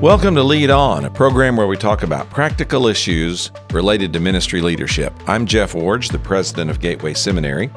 Welcome 0.00 0.34
to 0.36 0.42
Lead 0.42 0.70
On, 0.70 1.04
a 1.04 1.10
program 1.10 1.58
where 1.58 1.66
we 1.66 1.76
talk 1.76 2.02
about 2.02 2.30
practical 2.30 2.86
issues 2.86 3.50
related 3.70 4.14
to 4.14 4.18
ministry 4.18 4.62
leadership. 4.62 5.12
I'm 5.26 5.44
Jeff 5.44 5.74
Iorg, 5.74 6.10
the 6.10 6.18
president 6.18 6.70
of 6.70 6.80
Gateway 6.80 7.12
Seminary, 7.12 7.70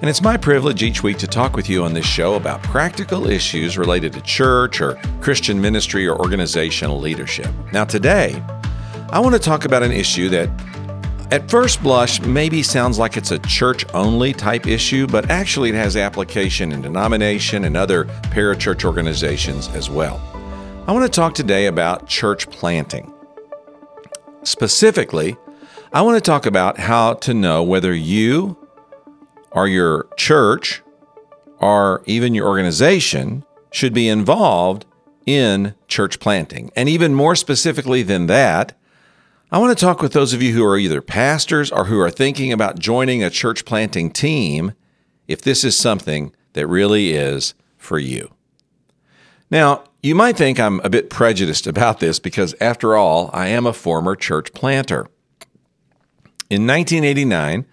and 0.00 0.08
it's 0.08 0.22
my 0.22 0.36
privilege 0.36 0.84
each 0.84 1.02
week 1.02 1.18
to 1.18 1.26
talk 1.26 1.56
with 1.56 1.68
you 1.68 1.82
on 1.82 1.92
this 1.92 2.06
show 2.06 2.36
about 2.36 2.62
practical 2.62 3.26
issues 3.26 3.76
related 3.76 4.12
to 4.12 4.20
church 4.20 4.80
or 4.80 4.94
Christian 5.20 5.60
ministry 5.60 6.06
or 6.06 6.16
organizational 6.16 7.00
leadership. 7.00 7.48
Now, 7.72 7.84
today, 7.84 8.40
I 9.10 9.18
want 9.18 9.34
to 9.34 9.40
talk 9.40 9.64
about 9.64 9.82
an 9.82 9.90
issue 9.90 10.28
that 10.28 10.48
at 11.32 11.50
first 11.50 11.82
blush 11.82 12.20
maybe 12.20 12.62
sounds 12.62 13.00
like 13.00 13.16
it's 13.16 13.32
a 13.32 13.40
church 13.40 13.84
only 13.94 14.32
type 14.32 14.68
issue, 14.68 15.08
but 15.08 15.28
actually 15.28 15.70
it 15.70 15.74
has 15.74 15.96
application 15.96 16.70
in 16.70 16.82
denomination 16.82 17.64
and 17.64 17.76
other 17.76 18.04
parachurch 18.30 18.84
organizations 18.84 19.66
as 19.70 19.90
well. 19.90 20.22
I 20.86 20.92
want 20.92 21.10
to 21.10 21.16
talk 21.16 21.32
today 21.32 21.64
about 21.64 22.08
church 22.08 22.50
planting. 22.50 23.10
Specifically, 24.42 25.34
I 25.94 26.02
want 26.02 26.22
to 26.22 26.30
talk 26.30 26.44
about 26.44 26.78
how 26.78 27.14
to 27.14 27.32
know 27.32 27.62
whether 27.62 27.94
you 27.94 28.58
or 29.50 29.66
your 29.66 30.08
church 30.18 30.82
or 31.56 32.02
even 32.04 32.34
your 32.34 32.46
organization 32.46 33.46
should 33.72 33.94
be 33.94 34.08
involved 34.08 34.84
in 35.24 35.74
church 35.88 36.20
planting. 36.20 36.70
And 36.76 36.86
even 36.86 37.14
more 37.14 37.34
specifically 37.34 38.02
than 38.02 38.26
that, 38.26 38.78
I 39.50 39.56
want 39.56 39.76
to 39.76 39.82
talk 39.82 40.02
with 40.02 40.12
those 40.12 40.34
of 40.34 40.42
you 40.42 40.52
who 40.52 40.66
are 40.66 40.76
either 40.76 41.00
pastors 41.00 41.72
or 41.72 41.86
who 41.86 41.98
are 41.98 42.10
thinking 42.10 42.52
about 42.52 42.78
joining 42.78 43.24
a 43.24 43.30
church 43.30 43.64
planting 43.64 44.10
team 44.10 44.74
if 45.28 45.40
this 45.40 45.64
is 45.64 45.78
something 45.78 46.34
that 46.52 46.66
really 46.66 47.14
is 47.14 47.54
for 47.78 47.98
you. 47.98 48.34
Now, 49.50 49.84
you 50.02 50.14
might 50.14 50.36
think 50.36 50.58
I'm 50.58 50.80
a 50.80 50.90
bit 50.90 51.10
prejudiced 51.10 51.66
about 51.66 52.00
this 52.00 52.18
because, 52.18 52.54
after 52.60 52.96
all, 52.96 53.30
I 53.32 53.48
am 53.48 53.66
a 53.66 53.72
former 53.72 54.16
church 54.16 54.52
planter. 54.52 55.06
In 56.50 56.66
1989, 56.66 57.66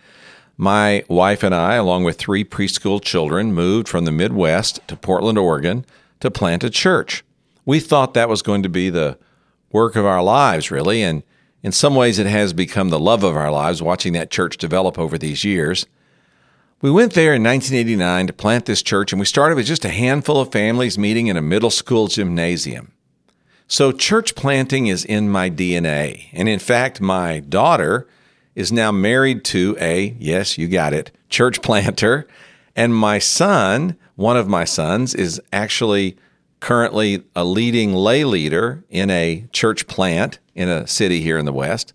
my 0.57 1.03
wife 1.07 1.43
and 1.43 1.55
I, 1.55 1.75
along 1.75 2.03
with 2.03 2.17
three 2.17 2.45
preschool 2.45 3.01
children, 3.01 3.53
moved 3.53 3.87
from 3.87 4.05
the 4.05 4.11
Midwest 4.11 4.79
to 4.87 4.95
Portland, 4.95 5.37
Oregon 5.37 5.85
to 6.19 6.31
plant 6.31 6.63
a 6.63 6.69
church. 6.69 7.23
We 7.65 7.79
thought 7.79 8.13
that 8.13 8.29
was 8.29 8.41
going 8.41 8.63
to 8.63 8.69
be 8.69 8.89
the 8.89 9.17
work 9.71 9.95
of 9.95 10.05
our 10.05 10.21
lives, 10.21 10.71
really, 10.71 11.01
and 11.01 11.23
in 11.63 11.71
some 11.71 11.95
ways 11.95 12.19
it 12.19 12.27
has 12.27 12.53
become 12.53 12.89
the 12.89 12.99
love 12.99 13.23
of 13.23 13.35
our 13.35 13.51
lives 13.51 13.81
watching 13.81 14.13
that 14.13 14.31
church 14.31 14.57
develop 14.57 14.97
over 14.97 15.17
these 15.17 15.43
years. 15.43 15.85
We 16.81 16.89
went 16.89 17.13
there 17.13 17.35
in 17.35 17.43
1989 17.43 18.25
to 18.25 18.33
plant 18.33 18.65
this 18.65 18.81
church, 18.81 19.13
and 19.13 19.19
we 19.19 19.25
started 19.27 19.53
with 19.53 19.67
just 19.67 19.85
a 19.85 19.89
handful 19.89 20.39
of 20.39 20.51
families 20.51 20.97
meeting 20.97 21.27
in 21.27 21.37
a 21.37 21.41
middle 21.41 21.69
school 21.69 22.07
gymnasium. 22.07 22.91
So, 23.67 23.91
church 23.91 24.33
planting 24.33 24.87
is 24.87 25.05
in 25.05 25.29
my 25.29 25.51
DNA. 25.51 26.29
And 26.33 26.49
in 26.49 26.57
fact, 26.57 26.99
my 26.99 27.39
daughter 27.39 28.07
is 28.55 28.71
now 28.71 28.91
married 28.91 29.43
to 29.45 29.77
a, 29.79 30.15
yes, 30.17 30.57
you 30.57 30.67
got 30.67 30.91
it, 30.91 31.11
church 31.29 31.61
planter. 31.61 32.27
And 32.75 32.95
my 32.95 33.19
son, 33.19 33.95
one 34.15 34.35
of 34.35 34.47
my 34.47 34.65
sons, 34.65 35.13
is 35.13 35.39
actually 35.53 36.17
currently 36.61 37.23
a 37.35 37.45
leading 37.45 37.93
lay 37.93 38.23
leader 38.23 38.83
in 38.89 39.11
a 39.11 39.45
church 39.51 39.85
plant 39.85 40.39
in 40.55 40.67
a 40.67 40.87
city 40.87 41.21
here 41.21 41.37
in 41.37 41.45
the 41.45 41.53
West. 41.53 41.93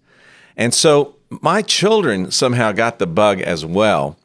And 0.56 0.72
so, 0.72 1.16
my 1.28 1.60
children 1.60 2.30
somehow 2.30 2.70
got 2.70 3.00
the 3.00 3.08
bug 3.08 3.40
as 3.40 3.66
well 3.66 4.16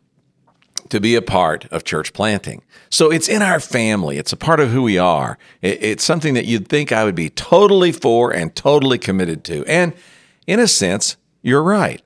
to 0.92 1.00
be 1.00 1.16
a 1.16 1.22
part 1.22 1.66
of 1.72 1.84
church 1.84 2.14
planting. 2.14 2.62
So 2.90 3.12
it's 3.12 3.28
in 3.28 3.42
our 3.42 3.60
family. 3.60 4.18
It's 4.18 4.34
a 4.34 4.38
part 4.38 4.60
of 4.60 4.70
who 4.70 4.84
we 4.84 4.98
are. 4.98 5.38
It's 5.62 6.04
something 6.04 6.34
that 6.36 6.46
you'd 6.46 6.68
think 6.68 6.92
I 6.92 7.04
would 7.04 7.16
be 7.16 7.30
totally 7.30 7.92
for 7.92 8.32
and 8.32 8.56
totally 8.56 8.98
committed 8.98 9.44
to. 9.46 9.66
And 9.66 9.94
in 10.46 10.60
a 10.60 10.68
sense, 10.68 11.18
you're 11.42 11.64
right. 11.64 12.02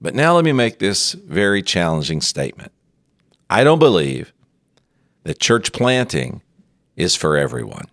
But 0.00 0.14
now 0.14 0.36
let 0.36 0.44
me 0.44 0.52
make 0.52 0.78
this 0.78 1.12
very 1.12 1.62
challenging 1.62 2.20
statement. 2.20 2.70
I 3.50 3.64
don't 3.64 3.78
believe 3.78 4.32
that 5.24 5.40
church 5.40 5.72
planting 5.72 6.42
is 6.96 7.16
for 7.16 7.36
everyone. 7.36 7.86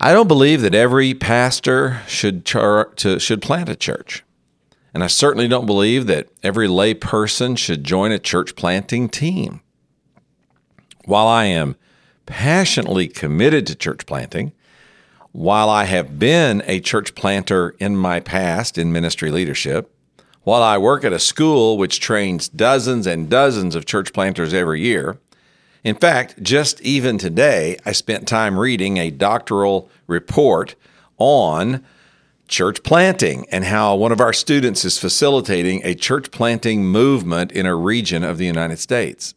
I 0.00 0.12
don't 0.12 0.28
believe 0.28 0.60
that 0.62 0.74
every 0.74 1.14
pastor 1.14 2.02
should, 2.06 2.44
char- 2.44 2.92
to, 2.96 3.18
should 3.18 3.40
plant 3.40 3.68
a 3.68 3.76
church. 3.76 4.24
And 4.94 5.02
I 5.02 5.08
certainly 5.08 5.48
don't 5.48 5.66
believe 5.66 6.06
that 6.06 6.28
every 6.42 6.68
lay 6.68 6.94
person 6.94 7.56
should 7.56 7.82
join 7.82 8.12
a 8.12 8.18
church 8.18 8.54
planting 8.54 9.08
team. 9.08 9.60
While 11.04 11.26
I 11.26 11.46
am 11.46 11.74
passionately 12.26 13.08
committed 13.08 13.66
to 13.66 13.74
church 13.74 14.06
planting, 14.06 14.52
while 15.32 15.68
I 15.68 15.84
have 15.84 16.20
been 16.20 16.62
a 16.64 16.78
church 16.78 17.16
planter 17.16 17.74
in 17.80 17.96
my 17.96 18.20
past 18.20 18.78
in 18.78 18.92
ministry 18.92 19.32
leadership, 19.32 19.90
while 20.44 20.62
I 20.62 20.78
work 20.78 21.02
at 21.02 21.12
a 21.12 21.18
school 21.18 21.76
which 21.76 21.98
trains 21.98 22.48
dozens 22.48 23.06
and 23.06 23.28
dozens 23.28 23.74
of 23.74 23.86
church 23.86 24.12
planters 24.12 24.54
every 24.54 24.80
year, 24.80 25.18
in 25.82 25.96
fact, 25.96 26.40
just 26.42 26.80
even 26.82 27.18
today, 27.18 27.76
I 27.84 27.92
spent 27.92 28.28
time 28.28 28.58
reading 28.58 28.96
a 28.96 29.10
doctoral 29.10 29.90
report 30.06 30.76
on 31.18 31.84
church 32.54 32.84
planting 32.84 33.44
and 33.50 33.64
how 33.64 33.96
one 33.96 34.12
of 34.12 34.20
our 34.20 34.32
students 34.32 34.84
is 34.84 34.96
facilitating 34.96 35.80
a 35.82 35.92
church 35.92 36.30
planting 36.30 36.86
movement 36.86 37.50
in 37.50 37.66
a 37.66 37.74
region 37.74 38.22
of 38.22 38.38
the 38.38 38.46
United 38.46 38.78
States. 38.78 39.34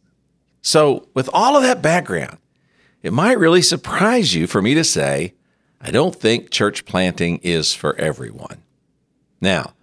So, 0.62 1.08
with 1.14 1.28
all 1.32 1.56
of 1.56 1.64
that 1.64 1.82
background, 1.82 2.38
it 3.02 3.12
might 3.12 3.36
really 3.36 3.60
surprise 3.60 4.36
you 4.36 4.46
for 4.46 4.62
me 4.62 4.72
to 4.74 4.84
say, 4.84 5.34
I 5.80 5.90
don't 5.90 6.14
think 6.14 6.50
church 6.50 6.84
planting 6.84 7.38
is 7.38 7.74
for 7.74 7.96
everyone. 7.96 8.62
Now, 9.40 9.74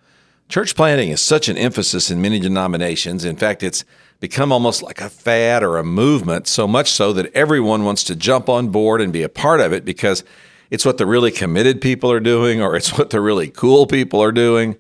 church 0.48 0.74
planting 0.74 1.10
is 1.10 1.22
such 1.22 1.50
an 1.50 1.58
emphasis 1.58 2.10
in 2.10 2.22
many 2.22 2.40
denominations. 2.40 3.26
In 3.26 3.36
fact, 3.36 3.64
it's 3.64 3.84
become 4.22 4.54
almost 4.54 4.82
like 4.82 5.02
a 5.02 5.10
fad 5.10 5.62
or 5.62 5.78
a 5.78 5.84
movement, 5.84 6.48
so 6.48 6.70
much 6.70 6.90
so 6.90 7.12
that 7.12 7.34
everyone 7.34 7.84
wants 7.84 8.06
to 8.06 8.16
jump 8.16 8.48
on 8.48 8.70
board 8.70 9.02
and 9.02 9.12
be 9.12 9.24
a 9.24 9.30
part 9.30 9.60
of 9.60 9.74
it 9.74 9.84
because 9.84 10.24
it's 10.70 10.86
what 10.86 10.98
the 10.98 11.06
really 11.06 11.32
committed 11.32 11.82
people 11.82 12.12
are 12.12 12.20
doing 12.20 12.62
or 12.62 12.76
it's 12.76 12.98
what 12.98 13.10
the 13.10 13.22
really 13.22 13.50
cool 13.50 13.88
people 13.88 14.22
are 14.22 14.32
doing. 14.32 14.76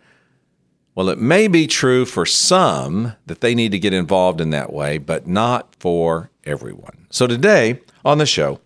Well, 0.96 1.09
it 1.09 1.19
may 1.19 1.47
be 1.47 1.68
true 1.68 2.06
for 2.06 2.25
some 2.25 3.13
that 3.25 3.41
they 3.41 3.53
need 3.53 3.72
to 3.73 3.79
get 3.79 3.94
involved 3.94 4.40
in 4.40 4.51
that 4.51 4.72
way, 4.72 4.97
but 4.97 5.28
not 5.28 5.75
for 5.79 6.31
everyone. 6.45 7.07
So 7.09 7.28
today 7.28 7.81
on 8.06 8.18
the 8.18 8.25
show, 8.25 8.62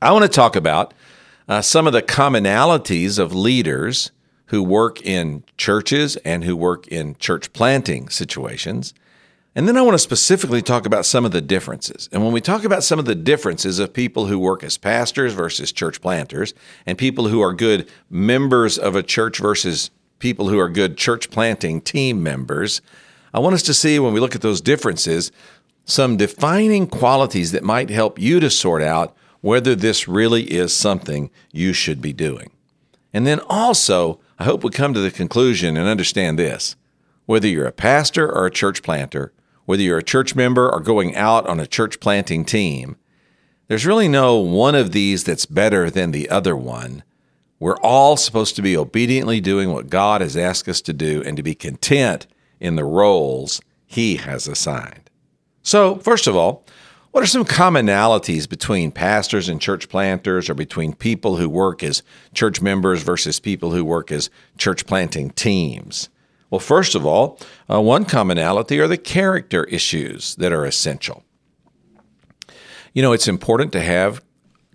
I 0.00 0.10
want 0.12 0.24
to 0.24 0.28
talk 0.28 0.56
about 0.56 0.94
uh, 1.48 1.60
some 1.60 1.86
of 1.86 1.92
the 1.92 2.02
commonalities 2.02 3.18
of 3.18 3.34
leaders 3.34 4.10
who 4.46 4.62
work 4.62 5.00
in 5.02 5.44
churches 5.56 6.16
and 6.16 6.44
who 6.44 6.56
work 6.56 6.86
in 6.88 7.14
church 7.16 7.52
planting 7.52 8.08
situations. 8.08 8.94
And 9.54 9.68
then 9.68 9.76
I 9.76 9.82
want 9.82 9.94
to 9.94 9.98
specifically 9.98 10.62
talk 10.62 10.86
about 10.86 11.04
some 11.04 11.26
of 11.26 11.32
the 11.32 11.42
differences. 11.42 12.08
And 12.10 12.24
when 12.24 12.32
we 12.32 12.40
talk 12.40 12.64
about 12.64 12.84
some 12.84 12.98
of 12.98 13.04
the 13.04 13.14
differences 13.14 13.78
of 13.78 13.92
people 13.92 14.26
who 14.26 14.38
work 14.38 14.64
as 14.64 14.78
pastors 14.78 15.34
versus 15.34 15.72
church 15.72 16.00
planters, 16.00 16.54
and 16.86 16.96
people 16.96 17.28
who 17.28 17.42
are 17.42 17.52
good 17.52 17.88
members 18.08 18.78
of 18.78 18.96
a 18.96 19.02
church 19.02 19.38
versus 19.38 19.90
people 20.20 20.48
who 20.48 20.58
are 20.58 20.70
good 20.70 20.96
church 20.96 21.30
planting 21.30 21.82
team 21.82 22.22
members, 22.22 22.80
I 23.34 23.40
want 23.40 23.54
us 23.54 23.62
to 23.64 23.74
see 23.74 23.98
when 23.98 24.14
we 24.14 24.20
look 24.20 24.34
at 24.34 24.40
those 24.40 24.60
differences 24.60 25.32
some 25.84 26.16
defining 26.16 26.86
qualities 26.86 27.52
that 27.52 27.64
might 27.64 27.90
help 27.90 28.18
you 28.18 28.40
to 28.40 28.48
sort 28.48 28.82
out 28.82 29.14
whether 29.40 29.74
this 29.74 30.06
really 30.06 30.44
is 30.44 30.74
something 30.74 31.30
you 31.52 31.72
should 31.72 32.00
be 32.00 32.12
doing. 32.12 32.50
And 33.12 33.26
then 33.26 33.40
also, 33.48 34.20
I 34.38 34.44
hope 34.44 34.64
we 34.64 34.70
come 34.70 34.94
to 34.94 35.00
the 35.00 35.10
conclusion 35.10 35.76
and 35.76 35.88
understand 35.88 36.38
this. 36.38 36.76
Whether 37.26 37.48
you're 37.48 37.66
a 37.66 37.72
pastor 37.72 38.30
or 38.30 38.46
a 38.46 38.50
church 38.50 38.82
planter, 38.82 39.32
whether 39.64 39.82
you're 39.82 39.98
a 39.98 40.02
church 40.02 40.34
member 40.34 40.70
or 40.70 40.80
going 40.80 41.14
out 41.14 41.46
on 41.46 41.60
a 41.60 41.66
church 41.66 42.00
planting 42.00 42.44
team, 42.44 42.96
there's 43.68 43.86
really 43.86 44.08
no 44.08 44.36
one 44.36 44.74
of 44.74 44.92
these 44.92 45.24
that's 45.24 45.46
better 45.46 45.88
than 45.90 46.10
the 46.10 46.28
other 46.28 46.56
one. 46.56 47.02
We're 47.58 47.78
all 47.78 48.16
supposed 48.16 48.56
to 48.56 48.62
be 48.62 48.76
obediently 48.76 49.40
doing 49.40 49.72
what 49.72 49.88
God 49.88 50.20
has 50.20 50.36
asked 50.36 50.68
us 50.68 50.80
to 50.82 50.92
do 50.92 51.22
and 51.24 51.36
to 51.36 51.42
be 51.42 51.54
content 51.54 52.26
in 52.58 52.76
the 52.76 52.84
roles 52.84 53.60
He 53.86 54.16
has 54.16 54.48
assigned. 54.48 55.10
So, 55.62 55.96
first 55.96 56.26
of 56.26 56.34
all, 56.34 56.66
what 57.12 57.22
are 57.22 57.26
some 57.26 57.44
commonalities 57.44 58.48
between 58.48 58.90
pastors 58.90 59.48
and 59.48 59.60
church 59.60 59.88
planters 59.88 60.48
or 60.48 60.54
between 60.54 60.94
people 60.94 61.36
who 61.36 61.48
work 61.48 61.82
as 61.82 62.02
church 62.34 62.62
members 62.62 63.02
versus 63.02 63.38
people 63.38 63.70
who 63.70 63.84
work 63.84 64.10
as 64.10 64.30
church 64.56 64.86
planting 64.86 65.30
teams? 65.30 66.08
Well, 66.52 66.60
first 66.60 66.94
of 66.94 67.06
all, 67.06 67.38
uh, 67.70 67.80
one 67.80 68.04
commonality 68.04 68.78
are 68.78 68.86
the 68.86 68.98
character 68.98 69.64
issues 69.64 70.36
that 70.36 70.52
are 70.52 70.66
essential. 70.66 71.24
You 72.92 73.00
know, 73.00 73.14
it's 73.14 73.26
important 73.26 73.72
to 73.72 73.80
have 73.80 74.22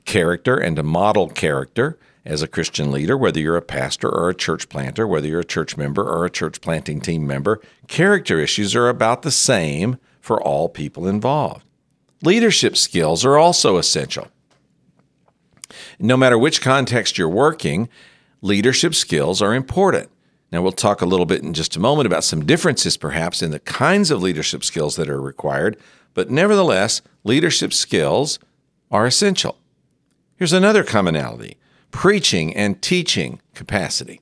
character 0.04 0.58
and 0.58 0.76
to 0.78 0.82
model 0.82 1.30
character 1.30 2.00
as 2.26 2.42
a 2.42 2.48
Christian 2.48 2.92
leader, 2.92 3.16
whether 3.16 3.40
you're 3.40 3.58
a 3.58 3.62
pastor 3.62 4.10
or 4.10 4.28
a 4.28 4.36
church 4.36 4.70
planter, 4.70 5.06
whether 5.06 5.28
you're 5.28 5.42
a 5.42 5.46
church 5.46 5.78
member 5.78 6.02
or 6.02 6.26
a 6.26 6.32
church 6.32 6.62
planting 6.62 7.00
team 7.00 7.28
member. 7.28 7.62
Character 7.88 8.40
issues 8.40 8.76
are 8.76 8.90
about 8.90 9.22
the 9.22 9.30
same 9.30 9.98
for 10.20 10.42
all 10.42 10.70
people 10.70 11.08
involved. 11.08 11.64
Leadership 12.24 12.76
skills 12.76 13.24
are 13.24 13.38
also 13.38 13.78
essential. 13.78 14.30
No 16.00 16.18
matter 16.18 16.40
which 16.40 16.60
context 16.60 17.20
you're 17.20 17.30
working, 17.30 17.88
leadership 18.42 18.96
skills 18.96 19.44
are 19.44 19.54
important. 19.54 20.10
Now, 20.52 20.62
we'll 20.62 20.72
talk 20.72 21.02
a 21.02 21.06
little 21.06 21.26
bit 21.26 21.44
in 21.44 21.54
just 21.54 21.76
a 21.76 21.80
moment 21.80 22.08
about 22.08 22.24
some 22.24 22.46
differences, 22.46 22.96
perhaps, 22.96 23.42
in 23.42 23.52
the 23.52 23.60
kinds 23.60 24.12
of 24.12 24.22
leadership 24.22 24.64
skills 24.64 24.96
that 24.96 25.10
are 25.10 25.22
required, 25.22 25.78
but 26.14 26.30
nevertheless, 26.30 27.02
leadership 27.24 27.74
skills 27.74 28.40
are 28.90 29.06
essential. 29.06 29.58
Here's 30.38 30.54
another 30.54 30.84
commonality 30.84 31.58
preaching 31.92 32.56
and 32.56 32.82
teaching 32.82 33.42
capacity. 33.54 34.22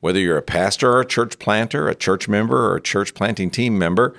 Whether 0.00 0.20
you're 0.20 0.38
a 0.38 0.42
pastor 0.42 0.92
or 0.92 1.00
a 1.00 1.06
church 1.06 1.38
planter, 1.38 1.88
a 1.88 1.94
church 1.94 2.28
member, 2.28 2.70
or 2.70 2.76
a 2.76 2.82
church 2.82 3.14
planting 3.14 3.50
team 3.50 3.78
member, 3.78 4.14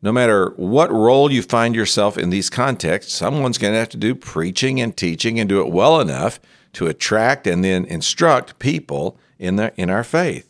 no 0.00 0.10
matter 0.10 0.52
what 0.56 0.90
role 0.90 1.30
you 1.30 1.42
find 1.42 1.74
yourself 1.76 2.18
in 2.18 2.30
these 2.30 2.50
contexts, 2.50 3.14
someone's 3.14 3.58
going 3.58 3.72
to 3.72 3.78
have 3.78 3.88
to 3.90 3.96
do 3.96 4.14
preaching 4.14 4.80
and 4.80 4.96
teaching 4.96 5.38
and 5.38 5.48
do 5.48 5.60
it 5.60 5.72
well 5.72 6.00
enough 6.00 6.40
to 6.72 6.86
attract 6.86 7.46
and 7.46 7.62
then 7.64 7.84
instruct 7.84 8.58
people 8.58 9.18
in, 9.42 9.56
the, 9.56 9.72
in 9.76 9.90
our 9.90 10.04
faith. 10.04 10.48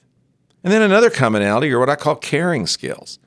And 0.62 0.72
then 0.72 0.82
another 0.82 1.10
commonality 1.10 1.72
are 1.72 1.78
what 1.78 1.88
I 1.88 1.96
call 1.96 2.14
caring 2.14 2.66
skills. 2.66 3.18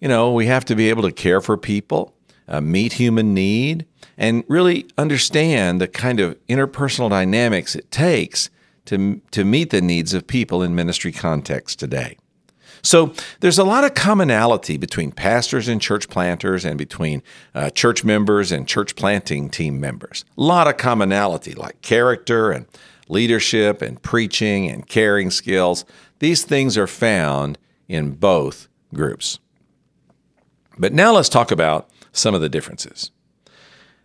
You 0.00 0.08
know, 0.08 0.32
we 0.32 0.46
have 0.46 0.64
to 0.66 0.74
be 0.74 0.90
able 0.90 1.04
to 1.04 1.12
care 1.12 1.40
for 1.40 1.56
people, 1.56 2.14
uh, 2.46 2.60
meet 2.60 2.94
human 2.94 3.32
need, 3.32 3.86
and 4.18 4.44
really 4.48 4.86
understand 4.98 5.80
the 5.80 5.88
kind 5.88 6.20
of 6.20 6.36
interpersonal 6.46 7.08
dynamics 7.08 7.74
it 7.74 7.90
takes 7.90 8.50
to, 8.86 9.20
to 9.30 9.44
meet 9.44 9.70
the 9.70 9.80
needs 9.80 10.12
of 10.14 10.26
people 10.26 10.62
in 10.62 10.74
ministry 10.74 11.12
contexts 11.12 11.76
today. 11.76 12.16
So 12.82 13.12
there's 13.40 13.58
a 13.58 13.64
lot 13.64 13.84
of 13.84 13.94
commonality 13.94 14.76
between 14.76 15.12
pastors 15.12 15.68
and 15.68 15.80
church 15.80 16.08
planters 16.08 16.64
and 16.64 16.78
between 16.78 17.22
uh, 17.54 17.70
church 17.70 18.04
members 18.04 18.52
and 18.52 18.68
church 18.68 18.96
planting 18.96 19.50
team 19.50 19.80
members. 19.80 20.24
A 20.36 20.42
lot 20.42 20.68
of 20.68 20.76
commonality 20.76 21.54
like 21.54 21.80
character 21.82 22.50
and 22.50 22.66
leadership 23.08 23.82
and 23.82 24.02
preaching 24.02 24.70
and 24.70 24.86
caring 24.86 25.30
skills. 25.30 25.84
These 26.18 26.44
things 26.44 26.76
are 26.76 26.86
found 26.86 27.58
in 27.88 28.12
both 28.12 28.68
groups. 28.94 29.38
But 30.78 30.92
now 30.92 31.12
let's 31.12 31.28
talk 31.28 31.50
about 31.50 31.90
some 32.12 32.34
of 32.34 32.40
the 32.40 32.48
differences. 32.48 33.10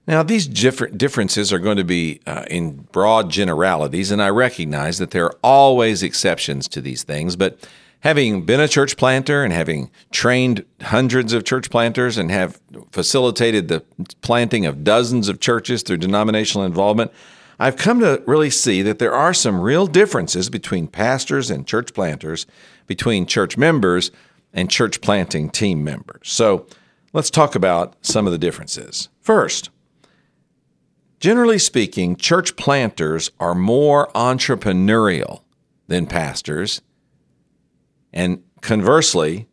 Now, 0.05 0.21
these 0.21 0.47
different 0.47 0.97
differences 0.97 1.53
are 1.53 1.59
going 1.59 1.77
to 1.77 1.85
be 1.85 2.19
uh, 2.25 2.43
in 2.49 2.87
broad 2.91 3.29
generalities, 3.29 4.11
and 4.11 4.21
I 4.21 4.29
recognize 4.29 4.97
that 4.97 5.11
there 5.11 5.25
are 5.25 5.35
always 5.41 6.03
exceptions 6.03 6.67
to 6.69 6.81
these 6.81 7.03
things, 7.03 7.37
but 7.37 7.57
having 8.01 8.41
been 8.45 8.59
a 8.59 8.67
church 8.67 8.97
planter 8.97 9.45
and 9.45 9.53
having 9.53 9.89
trained 10.11 10.65
hundreds 10.81 11.31
of 11.31 11.45
church 11.45 11.69
planters 11.69 12.17
and 12.17 12.31
have 12.31 12.59
facilitated 12.91 13.69
the 13.69 13.79
planting 14.21 14.65
of 14.65 14.83
dozens 14.83 15.29
of 15.29 15.39
churches 15.39 15.83
through 15.83 15.97
denominational 15.97 16.65
involvement, 16.65 17.11
I've 17.59 17.77
come 17.77 17.99
to 17.99 18.21
really 18.25 18.49
see 18.49 18.81
that 18.81 18.99
there 18.99 19.13
are 19.13 19.33
some 19.33 19.61
real 19.61 19.87
differences 19.87 20.49
between 20.49 20.87
pastors 20.87 21.49
and 21.49 21.67
church 21.67 21.93
planters, 21.93 22.45
between 22.87 23.25
church 23.25 23.57
members 23.57 24.11
and 24.53 24.69
church 24.69 25.01
planting 25.01 25.49
team 25.49 25.83
members. 25.83 26.29
So 26.29 26.67
let's 27.13 27.29
talk 27.29 27.55
about 27.55 27.95
some 28.01 28.25
of 28.25 28.31
the 28.31 28.37
differences. 28.37 29.09
First, 29.21 29.69
generally 31.19 31.59
speaking, 31.59 32.15
church 32.15 32.55
planters 32.55 33.31
are 33.39 33.55
more 33.55 34.09
entrepreneurial 34.13 35.41
than 35.87 36.07
pastors 36.07 36.81
and 38.11 38.43
conversely, 38.61 39.47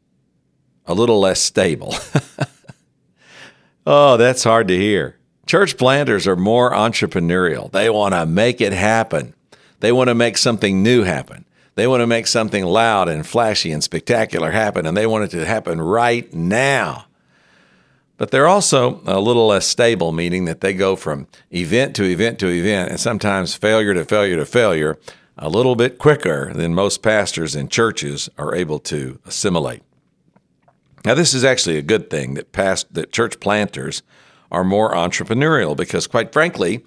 a 0.87 0.95
little 0.95 1.21
less 1.21 1.41
stable. 1.41 1.95
oh, 3.87 4.17
that's 4.17 4.45
hard 4.45 4.69
to 4.69 4.77
hear. 4.77 5.20
Church 5.51 5.77
planters 5.77 6.29
are 6.29 6.37
more 6.37 6.71
entrepreneurial. 6.71 7.73
They 7.73 7.91
want 7.91 8.15
to 8.15 8.25
make 8.25 8.61
it 8.61 8.73
happen. 8.73 9.35
They 9.81 9.91
want 9.91 10.07
to 10.07 10.15
make 10.15 10.39
something 10.39 10.81
new 10.81 11.03
happen. 11.03 11.45
They 11.75 11.89
want 11.89 12.03
to 12.03 12.07
make 12.07 12.29
something 12.29 12.65
loud 12.65 13.09
and 13.09 13.27
flashy 13.27 13.73
and 13.73 13.83
spectacular 13.83 14.53
happen, 14.53 14.87
and 14.87 14.97
they 14.97 15.09
want 15.09 15.25
it 15.25 15.31
to 15.37 15.45
happen 15.45 15.81
right 15.81 16.33
now. 16.33 17.07
But 18.17 18.31
they're 18.31 18.47
also 18.47 19.01
a 19.05 19.19
little 19.19 19.49
less 19.49 19.67
stable, 19.67 20.13
meaning 20.13 20.45
that 20.45 20.61
they 20.61 20.73
go 20.73 20.95
from 20.95 21.27
event 21.53 21.97
to 21.97 22.05
event 22.05 22.39
to 22.39 22.47
event, 22.47 22.91
and 22.91 23.01
sometimes 23.01 23.57
failure 23.57 23.93
to 23.93 24.05
failure 24.05 24.37
to 24.37 24.47
failure 24.47 25.01
a 25.37 25.49
little 25.49 25.75
bit 25.75 25.99
quicker 25.99 26.53
than 26.55 26.77
most 26.77 27.03
pastors 27.03 27.57
and 27.57 27.73
churches 27.73 28.29
are 28.39 28.55
able 28.55 28.79
to 28.79 29.19
assimilate. 29.27 29.83
Now, 31.05 31.15
this 31.15 31.35
is 31.35 31.43
actually 31.43 31.77
a 31.77 31.83
good 31.83 32.09
thing 32.09 32.35
that 32.35 32.53
past 32.53 32.95
that 32.95 33.11
church 33.11 33.41
planters 33.41 34.05
are 34.51 34.65
more 34.65 34.93
entrepreneurial 34.95 35.77
because, 35.77 36.07
quite 36.07 36.33
frankly, 36.33 36.85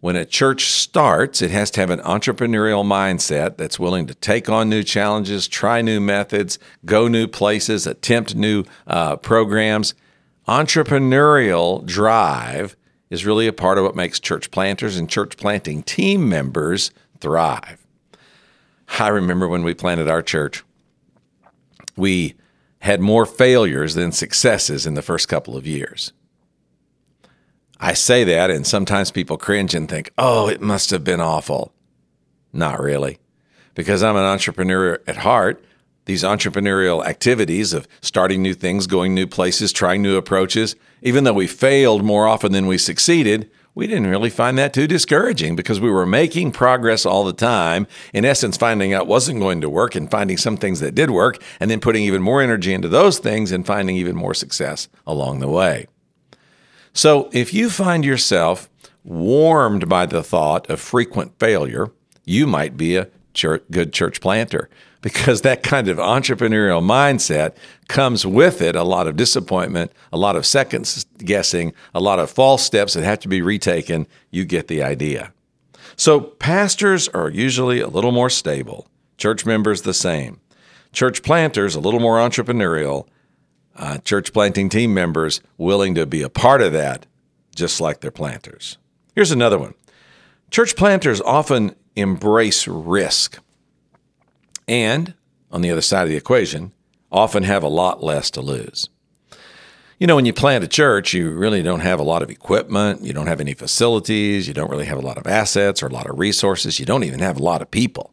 when 0.00 0.14
a 0.14 0.24
church 0.24 0.66
starts, 0.66 1.42
it 1.42 1.50
has 1.50 1.70
to 1.72 1.80
have 1.80 1.90
an 1.90 1.98
entrepreneurial 2.00 2.84
mindset 2.84 3.56
that's 3.56 3.80
willing 3.80 4.06
to 4.06 4.14
take 4.14 4.48
on 4.48 4.68
new 4.68 4.84
challenges, 4.84 5.48
try 5.48 5.82
new 5.82 6.00
methods, 6.00 6.58
go 6.84 7.08
new 7.08 7.26
places, 7.26 7.86
attempt 7.86 8.36
new 8.36 8.64
uh, 8.86 9.16
programs. 9.16 9.94
Entrepreneurial 10.46 11.84
drive 11.84 12.76
is 13.10 13.26
really 13.26 13.48
a 13.48 13.52
part 13.52 13.78
of 13.78 13.84
what 13.84 13.96
makes 13.96 14.20
church 14.20 14.50
planters 14.50 14.96
and 14.96 15.10
church 15.10 15.36
planting 15.36 15.82
team 15.82 16.28
members 16.28 16.92
thrive. 17.20 17.84
I 19.00 19.08
remember 19.08 19.48
when 19.48 19.64
we 19.64 19.74
planted 19.74 20.08
our 20.08 20.22
church, 20.22 20.62
we 21.96 22.34
had 22.80 23.00
more 23.00 23.26
failures 23.26 23.94
than 23.94 24.12
successes 24.12 24.86
in 24.86 24.94
the 24.94 25.02
first 25.02 25.28
couple 25.28 25.56
of 25.56 25.66
years. 25.66 26.12
I 27.80 27.94
say 27.94 28.24
that, 28.24 28.50
and 28.50 28.66
sometimes 28.66 29.10
people 29.10 29.36
cringe 29.36 29.74
and 29.74 29.88
think, 29.88 30.10
oh, 30.18 30.48
it 30.48 30.60
must 30.60 30.90
have 30.90 31.04
been 31.04 31.20
awful. 31.20 31.72
Not 32.52 32.80
really. 32.80 33.18
Because 33.74 34.02
I'm 34.02 34.16
an 34.16 34.24
entrepreneur 34.24 35.00
at 35.06 35.18
heart, 35.18 35.64
these 36.06 36.24
entrepreneurial 36.24 37.06
activities 37.06 37.72
of 37.72 37.86
starting 38.00 38.42
new 38.42 38.54
things, 38.54 38.86
going 38.86 39.14
new 39.14 39.26
places, 39.26 39.72
trying 39.72 40.02
new 40.02 40.16
approaches, 40.16 40.74
even 41.02 41.24
though 41.24 41.34
we 41.34 41.46
failed 41.46 42.02
more 42.02 42.26
often 42.26 42.50
than 42.50 42.66
we 42.66 42.78
succeeded, 42.78 43.48
we 43.74 43.86
didn't 43.86 44.08
really 44.08 44.30
find 44.30 44.58
that 44.58 44.72
too 44.72 44.88
discouraging 44.88 45.54
because 45.54 45.78
we 45.78 45.90
were 45.90 46.06
making 46.06 46.50
progress 46.50 47.06
all 47.06 47.24
the 47.24 47.32
time. 47.32 47.86
In 48.12 48.24
essence, 48.24 48.56
finding 48.56 48.92
out 48.92 49.06
wasn't 49.06 49.38
going 49.38 49.60
to 49.60 49.70
work 49.70 49.94
and 49.94 50.10
finding 50.10 50.36
some 50.36 50.56
things 50.56 50.80
that 50.80 50.96
did 50.96 51.12
work, 51.12 51.40
and 51.60 51.70
then 51.70 51.78
putting 51.78 52.02
even 52.02 52.20
more 52.20 52.42
energy 52.42 52.72
into 52.74 52.88
those 52.88 53.20
things 53.20 53.52
and 53.52 53.64
finding 53.64 53.94
even 53.94 54.16
more 54.16 54.34
success 54.34 54.88
along 55.06 55.38
the 55.38 55.48
way. 55.48 55.86
So, 56.92 57.28
if 57.32 57.54
you 57.54 57.70
find 57.70 58.04
yourself 58.04 58.68
warmed 59.04 59.88
by 59.88 60.06
the 60.06 60.22
thought 60.22 60.68
of 60.68 60.80
frequent 60.80 61.38
failure, 61.38 61.90
you 62.24 62.46
might 62.46 62.76
be 62.76 62.96
a 62.96 63.08
church, 63.34 63.62
good 63.70 63.92
church 63.92 64.20
planter 64.20 64.68
because 65.00 65.42
that 65.42 65.62
kind 65.62 65.88
of 65.88 65.98
entrepreneurial 65.98 66.82
mindset 66.82 67.54
comes 67.88 68.26
with 68.26 68.60
it 68.60 68.74
a 68.74 68.82
lot 68.82 69.06
of 69.06 69.16
disappointment, 69.16 69.92
a 70.12 70.18
lot 70.18 70.36
of 70.36 70.44
second 70.44 71.06
guessing, 71.18 71.72
a 71.94 72.00
lot 72.00 72.18
of 72.18 72.30
false 72.30 72.64
steps 72.64 72.94
that 72.94 73.04
have 73.04 73.20
to 73.20 73.28
be 73.28 73.40
retaken. 73.40 74.06
You 74.30 74.44
get 74.44 74.66
the 74.66 74.82
idea. 74.82 75.32
So, 75.96 76.20
pastors 76.20 77.08
are 77.08 77.30
usually 77.30 77.80
a 77.80 77.88
little 77.88 78.12
more 78.12 78.30
stable, 78.30 78.88
church 79.16 79.46
members 79.46 79.82
the 79.82 79.94
same, 79.94 80.40
church 80.92 81.22
planters 81.22 81.74
a 81.74 81.80
little 81.80 82.00
more 82.00 82.18
entrepreneurial, 82.18 83.06
uh, 83.78 83.98
church 83.98 84.32
planting 84.32 84.68
team 84.68 84.92
members 84.92 85.40
willing 85.56 85.94
to 85.94 86.04
be 86.04 86.22
a 86.22 86.28
part 86.28 86.60
of 86.60 86.72
that, 86.72 87.06
just 87.54 87.80
like 87.80 88.00
their 88.00 88.10
planters. 88.10 88.76
Here's 89.14 89.30
another 89.30 89.58
one 89.58 89.74
church 90.50 90.76
planters 90.76 91.20
often 91.20 91.74
embrace 91.96 92.66
risk 92.68 93.38
and, 94.66 95.14
on 95.50 95.62
the 95.62 95.70
other 95.70 95.80
side 95.80 96.02
of 96.02 96.08
the 96.08 96.16
equation, 96.16 96.72
often 97.10 97.42
have 97.42 97.62
a 97.62 97.68
lot 97.68 98.02
less 98.02 98.30
to 98.32 98.40
lose. 98.40 98.88
You 99.98 100.06
know, 100.06 100.14
when 100.14 100.26
you 100.26 100.32
plant 100.32 100.62
a 100.62 100.68
church, 100.68 101.12
you 101.12 101.30
really 101.30 101.62
don't 101.62 101.80
have 101.80 101.98
a 101.98 102.04
lot 102.04 102.22
of 102.22 102.30
equipment, 102.30 103.02
you 103.02 103.12
don't 103.12 103.26
have 103.26 103.40
any 103.40 103.54
facilities, 103.54 104.46
you 104.46 104.54
don't 104.54 104.70
really 104.70 104.84
have 104.84 104.98
a 104.98 105.06
lot 105.06 105.18
of 105.18 105.26
assets 105.26 105.82
or 105.82 105.86
a 105.86 105.92
lot 105.92 106.08
of 106.08 106.18
resources, 106.18 106.78
you 106.78 106.86
don't 106.86 107.02
even 107.02 107.18
have 107.18 107.38
a 107.38 107.42
lot 107.42 107.62
of 107.62 107.70
people. 107.70 108.12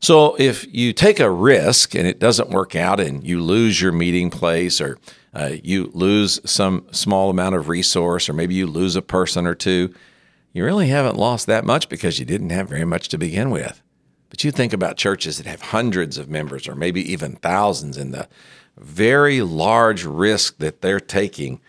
So 0.00 0.36
if 0.36 0.66
you 0.72 0.92
take 0.92 1.18
a 1.18 1.30
risk 1.30 1.94
and 1.94 2.06
it 2.06 2.18
doesn't 2.18 2.50
work 2.50 2.76
out 2.76 3.00
and 3.00 3.24
you 3.24 3.42
lose 3.42 3.80
your 3.80 3.92
meeting 3.92 4.30
place 4.30 4.80
or 4.80 4.98
uh, 5.34 5.52
you 5.62 5.90
lose 5.92 6.40
some 6.48 6.86
small 6.92 7.30
amount 7.30 7.56
of 7.56 7.68
resource 7.68 8.28
or 8.28 8.32
maybe 8.32 8.54
you 8.54 8.66
lose 8.66 8.96
a 8.96 9.02
person 9.02 9.46
or 9.46 9.54
two, 9.54 9.92
you 10.52 10.64
really 10.64 10.88
haven't 10.88 11.16
lost 11.16 11.46
that 11.46 11.64
much 11.64 11.88
because 11.88 12.18
you 12.18 12.24
didn't 12.24 12.50
have 12.50 12.68
very 12.68 12.84
much 12.84 13.08
to 13.08 13.18
begin 13.18 13.50
with. 13.50 13.82
But 14.30 14.44
you 14.44 14.50
think 14.50 14.72
about 14.72 14.96
churches 14.96 15.38
that 15.38 15.46
have 15.46 15.60
hundreds 15.60 16.16
of 16.16 16.28
members 16.28 16.68
or 16.68 16.74
maybe 16.74 17.00
even 17.12 17.36
thousands 17.36 17.96
and 17.96 18.14
the 18.14 18.28
very 18.76 19.40
large 19.42 20.04
risk 20.04 20.58
that 20.58 20.80
they're 20.80 21.00
taking 21.00 21.60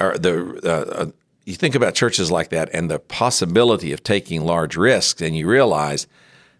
or 0.00 0.18
the 0.18 0.60
uh, 0.64 1.02
uh, 1.02 1.10
you 1.44 1.54
think 1.54 1.74
about 1.74 1.94
churches 1.94 2.30
like 2.30 2.50
that 2.50 2.68
and 2.72 2.90
the 2.90 2.98
possibility 2.98 3.92
of 3.92 4.02
taking 4.02 4.44
large 4.44 4.76
risks 4.76 5.22
and 5.22 5.36
you 5.36 5.48
realize 5.48 6.06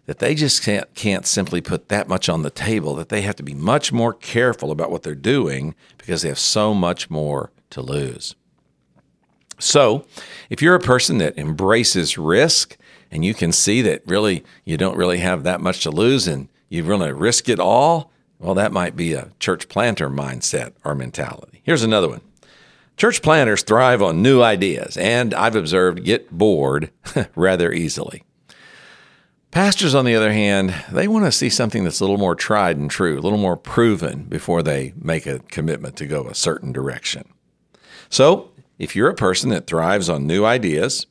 that 0.07 0.19
they 0.19 0.33
just 0.33 0.63
can't 0.63 0.91
can't 0.95 1.27
simply 1.27 1.61
put 1.61 1.89
that 1.89 2.07
much 2.07 2.27
on 2.27 2.41
the 2.41 2.49
table 2.49 2.95
that 2.95 3.09
they 3.09 3.21
have 3.21 3.35
to 3.35 3.43
be 3.43 3.53
much 3.53 3.93
more 3.93 4.13
careful 4.13 4.71
about 4.71 4.89
what 4.89 5.03
they're 5.03 5.13
doing 5.13 5.75
because 5.97 6.23
they 6.23 6.29
have 6.29 6.39
so 6.39 6.73
much 6.73 7.09
more 7.09 7.51
to 7.69 7.81
lose. 7.81 8.35
So, 9.59 10.05
if 10.49 10.61
you're 10.61 10.75
a 10.75 10.79
person 10.79 11.17
that 11.17 11.37
embraces 11.37 12.17
risk 12.17 12.77
and 13.11 13.25
you 13.25 13.33
can 13.33 13.51
see 13.51 13.81
that 13.83 14.01
really 14.05 14.43
you 14.63 14.77
don't 14.77 14.97
really 14.97 15.17
have 15.17 15.43
that 15.43 15.61
much 15.61 15.83
to 15.83 15.91
lose 15.91 16.27
and 16.27 16.47
you 16.69 16.83
really 16.83 17.11
risk 17.11 17.49
it 17.49 17.59
all, 17.59 18.11
well, 18.39 18.53
that 18.53 18.71
might 18.71 18.95
be 18.95 19.13
a 19.13 19.31
church 19.39 19.67
planter 19.67 20.09
mindset 20.09 20.73
or 20.85 20.95
mentality. 20.95 21.61
Here's 21.63 21.83
another 21.83 22.07
one. 22.07 22.21
Church 22.97 23.21
planters 23.21 23.63
thrive 23.63 24.01
on 24.01 24.21
new 24.21 24.41
ideas 24.41 24.95
and 24.95 25.33
I've 25.33 25.55
observed 25.55 26.03
get 26.03 26.31
bored 26.31 26.91
rather 27.35 27.71
easily. 27.73 28.23
Pastors, 29.51 29.95
on 29.95 30.05
the 30.05 30.15
other 30.15 30.33
hand, 30.33 30.75
they 30.91 31.07
want 31.07 31.25
to 31.25 31.31
see 31.31 31.49
something 31.49 31.83
that's 31.83 31.99
a 31.99 32.03
little 32.03 32.17
more 32.17 32.35
tried 32.35 32.77
and 32.77 32.91
true, 32.91 33.17
a 33.17 33.21
little 33.21 33.39
more 33.39 33.57
proven 33.57 34.23
before 34.23 34.61
they 34.61 34.93
make 35.01 35.25
a 35.25 35.39
commitment 35.39 35.95
to 35.97 36.05
go 36.05 36.27
a 36.27 36.35
certain 36.35 36.71
direction. 36.71 37.27
So, 38.09 38.51
if 38.77 38.95
you're 38.95 39.09
a 39.09 39.15
person 39.15 39.49
that 39.49 39.65
thrives 39.65 40.09
on 40.09 40.27
new 40.27 40.45
ideas, 40.45 41.07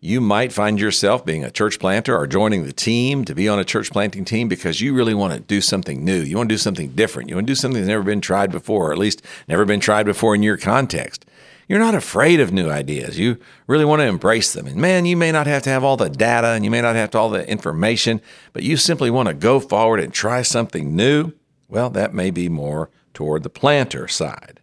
you 0.00 0.20
might 0.20 0.52
find 0.52 0.78
yourself 0.78 1.24
being 1.24 1.42
a 1.42 1.50
church 1.50 1.80
planter 1.80 2.16
or 2.16 2.26
joining 2.26 2.64
the 2.64 2.72
team 2.72 3.24
to 3.24 3.34
be 3.34 3.48
on 3.48 3.58
a 3.58 3.64
church 3.64 3.90
planting 3.90 4.24
team 4.24 4.48
because 4.48 4.80
you 4.80 4.94
really 4.94 5.14
want 5.14 5.32
to 5.32 5.40
do 5.40 5.60
something 5.60 6.04
new. 6.04 6.20
You 6.20 6.36
want 6.36 6.48
to 6.48 6.54
do 6.54 6.58
something 6.58 6.90
different. 6.90 7.28
You 7.28 7.34
want 7.34 7.46
to 7.46 7.50
do 7.50 7.56
something 7.56 7.80
that's 7.80 7.88
never 7.88 8.04
been 8.04 8.20
tried 8.20 8.52
before, 8.52 8.90
or 8.90 8.92
at 8.92 8.98
least 8.98 9.22
never 9.48 9.64
been 9.64 9.80
tried 9.80 10.06
before 10.06 10.34
in 10.34 10.42
your 10.42 10.56
context. 10.56 11.24
You're 11.68 11.78
not 11.78 11.94
afraid 11.94 12.40
of 12.40 12.50
new 12.50 12.70
ideas. 12.70 13.18
You 13.18 13.38
really 13.66 13.84
want 13.84 14.00
to 14.00 14.06
embrace 14.06 14.54
them. 14.54 14.66
And 14.66 14.76
man, 14.76 15.04
you 15.04 15.16
may 15.16 15.30
not 15.30 15.46
have 15.46 15.62
to 15.64 15.70
have 15.70 15.84
all 15.84 15.98
the 15.98 16.08
data 16.08 16.48
and 16.48 16.64
you 16.64 16.70
may 16.70 16.80
not 16.80 16.96
have 16.96 17.10
to 17.10 17.18
all 17.18 17.28
the 17.28 17.46
information, 17.46 18.22
but 18.54 18.62
you 18.62 18.78
simply 18.78 19.10
want 19.10 19.28
to 19.28 19.34
go 19.34 19.60
forward 19.60 20.00
and 20.00 20.12
try 20.12 20.40
something 20.40 20.96
new. 20.96 21.32
Well, 21.68 21.90
that 21.90 22.14
may 22.14 22.30
be 22.30 22.48
more 22.48 22.88
toward 23.12 23.42
the 23.42 23.50
planter 23.50 24.08
side 24.08 24.60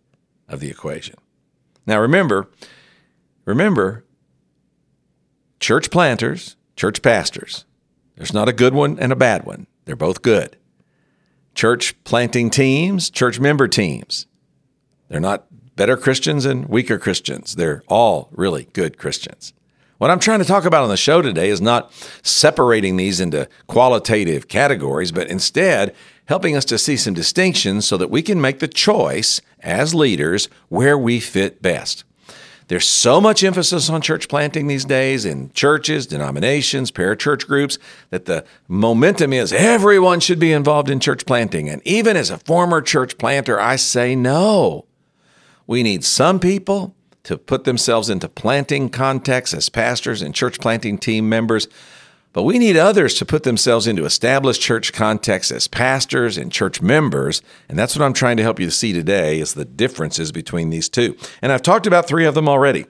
of 0.50 0.60
the 0.60 0.70
equation. 0.70 1.16
Now 1.86 2.00
remember, 2.00 2.50
remember, 3.46 4.04
church 5.60 5.92
planters, 5.92 6.56
church 6.76 7.04
pastors. 7.04 7.66
There's 8.16 8.34
not 8.34 8.50
a 8.50 8.54
good 8.54 8.74
one 8.74 8.98
and 8.98 9.12
a 9.12 9.16
bad 9.16 9.46
one. 9.46 9.68
They're 9.86 9.96
both 9.96 10.24
good. 10.24 10.58
Church 11.54 11.96
planting 12.04 12.50
teams, 12.50 13.12
church 13.12 13.40
member 13.40 13.68
teams. 13.68 14.26
They're 15.08 15.20
not 15.20 15.46
better 15.76 15.98
Christians 15.98 16.46
and 16.46 16.68
weaker 16.68 16.98
Christians. 16.98 17.56
They're 17.56 17.84
all 17.88 18.30
really 18.32 18.68
good 18.74 18.98
Christians. 18.98 19.54
What 19.98 20.12
I'm 20.12 20.20
trying 20.20 20.40
to 20.40 20.46
talk 20.46 20.66
about 20.66 20.84
on 20.84 20.90
the 20.90 20.98
show 20.98 21.22
today 21.22 21.50
is 21.50 21.62
not 21.62 21.92
separating 22.22 22.98
these 22.98 23.22
into 23.22 23.48
qualitative 23.68 24.48
categories, 24.50 25.12
but 25.14 25.30
instead 25.30 25.96
helping 26.26 26.56
us 26.56 26.66
to 26.66 26.78
see 26.78 26.98
some 26.98 27.14
distinctions 27.14 27.86
so 27.86 27.96
that 27.98 28.10
we 28.10 28.22
can 28.22 28.42
make 28.42 28.60
the 28.60 28.68
choice 28.68 29.42
as 29.62 29.96
leaders 29.96 30.50
where 30.70 30.98
we 30.98 31.20
fit 31.20 31.62
best. 31.62 32.04
There's 32.68 32.88
so 32.88 33.22
much 33.22 33.44
emphasis 33.44 33.90
on 33.92 34.02
church 34.02 34.28
planting 34.28 34.68
these 34.68 34.86
days 34.86 35.24
in 35.24 35.52
churches, 35.54 36.08
denominations, 36.08 36.92
parachurch 36.92 37.46
groups 37.46 37.78
that 38.10 38.26
the 38.26 38.44
momentum 38.68 39.34
is 39.34 39.54
everyone 39.54 40.20
should 40.20 40.40
be 40.40 40.52
involved 40.52 40.90
in 40.90 41.00
church 41.00 41.28
planting. 41.28 41.70
And 41.70 41.82
even 41.86 42.18
as 42.18 42.32
a 42.32 42.40
former 42.40 42.82
church 42.82 43.20
planter, 43.20 43.60
I 43.60 43.76
say 43.76 44.16
no. 44.16 44.85
We 45.68 45.84
need 45.84 46.04
some 46.04 46.40
people 46.40 46.96
to 47.24 47.38
put 47.38 47.64
themselves 47.64 48.10
into 48.10 48.30
planting 48.30 48.90
contexts 48.90 49.56
as 49.56 49.70
pastors 49.70 50.22
and 50.22 50.36
church 50.36 50.60
planting 50.60 50.98
team 50.98 51.28
members, 51.28 51.68
but 52.34 52.44
we 52.44 52.60
need 52.60 52.78
others 52.78 53.16
to 53.16 53.26
put 53.26 53.44
themselves 53.44 53.88
into 53.88 54.06
established 54.06 54.62
church 54.62 54.94
contexts 54.94 55.52
as 55.52 55.68
pastors 55.68 56.38
and 56.38 56.52
church 56.52 56.82
members, 56.82 57.42
and 57.68 57.80
that's 57.80 57.96
what 57.96 58.06
I'm 58.06 58.14
trying 58.14 58.38
to 58.38 58.44
help 58.44 58.60
you 58.60 58.70
see 58.70 58.94
today 58.94 59.40
is 59.40 59.54
the 59.54 59.66
differences 59.66 60.32
between 60.32 60.70
these 60.70 60.88
two. 60.88 61.18
And 61.42 61.52
I've 61.52 61.64
talked 61.64 61.88
about 61.88 62.08
3 62.08 62.26
of 62.26 62.36
them 62.36 62.48
already. 62.48 62.86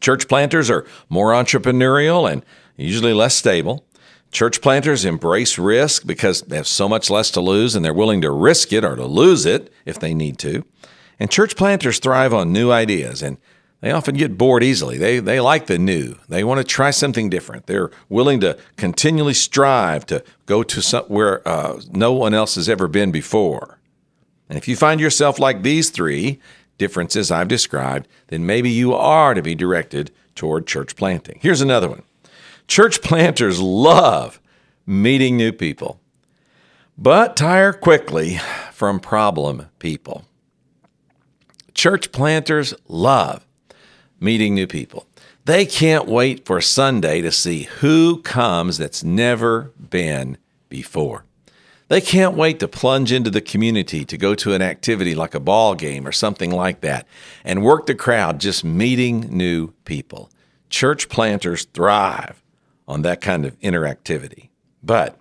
Church 0.00 0.28
planters 0.28 0.70
are 0.70 0.86
more 1.08 1.32
entrepreneurial 1.32 2.30
and 2.30 2.44
usually 2.76 3.12
less 3.12 3.34
stable. 3.34 3.84
Church 4.30 4.60
planters 4.60 5.04
embrace 5.04 5.58
risk 5.58 6.06
because 6.06 6.42
they 6.42 6.56
have 6.56 6.66
so 6.66 6.88
much 6.88 7.10
less 7.10 7.30
to 7.32 7.40
lose 7.40 7.74
and 7.74 7.84
they're 7.84 7.94
willing 7.94 8.20
to 8.22 8.30
risk 8.30 8.72
it 8.72 8.84
or 8.84 8.96
to 8.96 9.06
lose 9.06 9.44
it 9.44 9.72
if 9.84 9.98
they 9.98 10.14
need 10.14 10.38
to. 10.38 10.64
And 11.18 11.30
church 11.30 11.56
planters 11.56 11.98
thrive 11.98 12.34
on 12.34 12.52
new 12.52 12.70
ideas 12.70 13.22
and 13.22 13.38
they 13.80 13.90
often 13.90 14.16
get 14.16 14.38
bored 14.38 14.62
easily. 14.62 14.96
They, 14.98 15.18
they 15.18 15.38
like 15.38 15.66
the 15.66 15.78
new. 15.78 16.16
They 16.28 16.42
want 16.44 16.58
to 16.58 16.64
try 16.64 16.90
something 16.90 17.28
different. 17.28 17.66
They're 17.66 17.90
willing 18.08 18.40
to 18.40 18.58
continually 18.76 19.34
strive 19.34 20.06
to 20.06 20.24
go 20.46 20.62
to 20.62 20.80
somewhere 20.80 21.46
uh, 21.46 21.80
no 21.92 22.12
one 22.12 22.34
else 22.34 22.54
has 22.54 22.68
ever 22.68 22.88
been 22.88 23.12
before. 23.12 23.78
And 24.48 24.56
if 24.56 24.66
you 24.66 24.76
find 24.76 25.00
yourself 25.00 25.38
like 25.38 25.62
these 25.62 25.90
three 25.90 26.40
differences 26.78 27.30
I've 27.30 27.48
described, 27.48 28.08
then 28.28 28.46
maybe 28.46 28.70
you 28.70 28.94
are 28.94 29.34
to 29.34 29.42
be 29.42 29.54
directed 29.54 30.10
toward 30.34 30.66
church 30.66 30.96
planting. 30.96 31.38
Here's 31.42 31.60
another 31.60 31.88
one 31.88 32.02
Church 32.68 33.02
planters 33.02 33.60
love 33.60 34.40
meeting 34.86 35.36
new 35.36 35.52
people, 35.52 36.00
but 36.96 37.36
tire 37.36 37.72
quickly 37.72 38.40
from 38.72 39.00
problem 39.00 39.66
people 39.78 40.24
church 41.76 42.10
planters 42.10 42.74
love 42.88 43.46
meeting 44.18 44.54
new 44.54 44.66
people. 44.66 45.06
They 45.44 45.66
can't 45.66 46.06
wait 46.06 46.44
for 46.44 46.60
Sunday 46.60 47.20
to 47.20 47.30
see 47.30 47.64
who 47.64 48.22
comes 48.22 48.78
that's 48.78 49.04
never 49.04 49.72
been 49.78 50.38
before. 50.68 51.24
They 51.88 52.00
can't 52.00 52.34
wait 52.34 52.58
to 52.60 52.66
plunge 52.66 53.12
into 53.12 53.30
the 53.30 53.40
community 53.40 54.04
to 54.06 54.16
go 54.18 54.34
to 54.34 54.54
an 54.54 54.62
activity 54.62 55.14
like 55.14 55.34
a 55.36 55.40
ball 55.40 55.76
game 55.76 56.08
or 56.08 56.10
something 56.10 56.50
like 56.50 56.80
that 56.80 57.06
and 57.44 57.62
work 57.62 57.86
the 57.86 57.94
crowd 57.94 58.40
just 58.40 58.64
meeting 58.64 59.28
new 59.30 59.68
people. 59.84 60.30
Church 60.68 61.08
planters 61.08 61.66
thrive 61.66 62.42
on 62.88 63.02
that 63.02 63.20
kind 63.20 63.44
of 63.44 63.56
interactivity. 63.60 64.48
But 64.82 65.16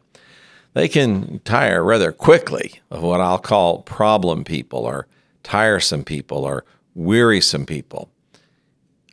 they 0.73 0.87
can 0.87 1.39
tire 1.45 1.83
rather 1.83 2.11
quickly 2.11 2.79
of 2.89 3.03
what 3.03 3.21
I'll 3.21 3.37
call 3.37 3.83
problem 3.83 4.43
people 4.43 4.79
or 4.79 5.05
tiresome 5.45 6.03
people 6.03 6.43
or 6.43 6.65
wearisome 6.95 7.65
people. 7.65 8.09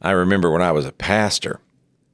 I 0.00 0.10
remember 0.10 0.50
when 0.50 0.62
I 0.62 0.72
was 0.72 0.86
a 0.86 0.92
pastor, 0.92 1.60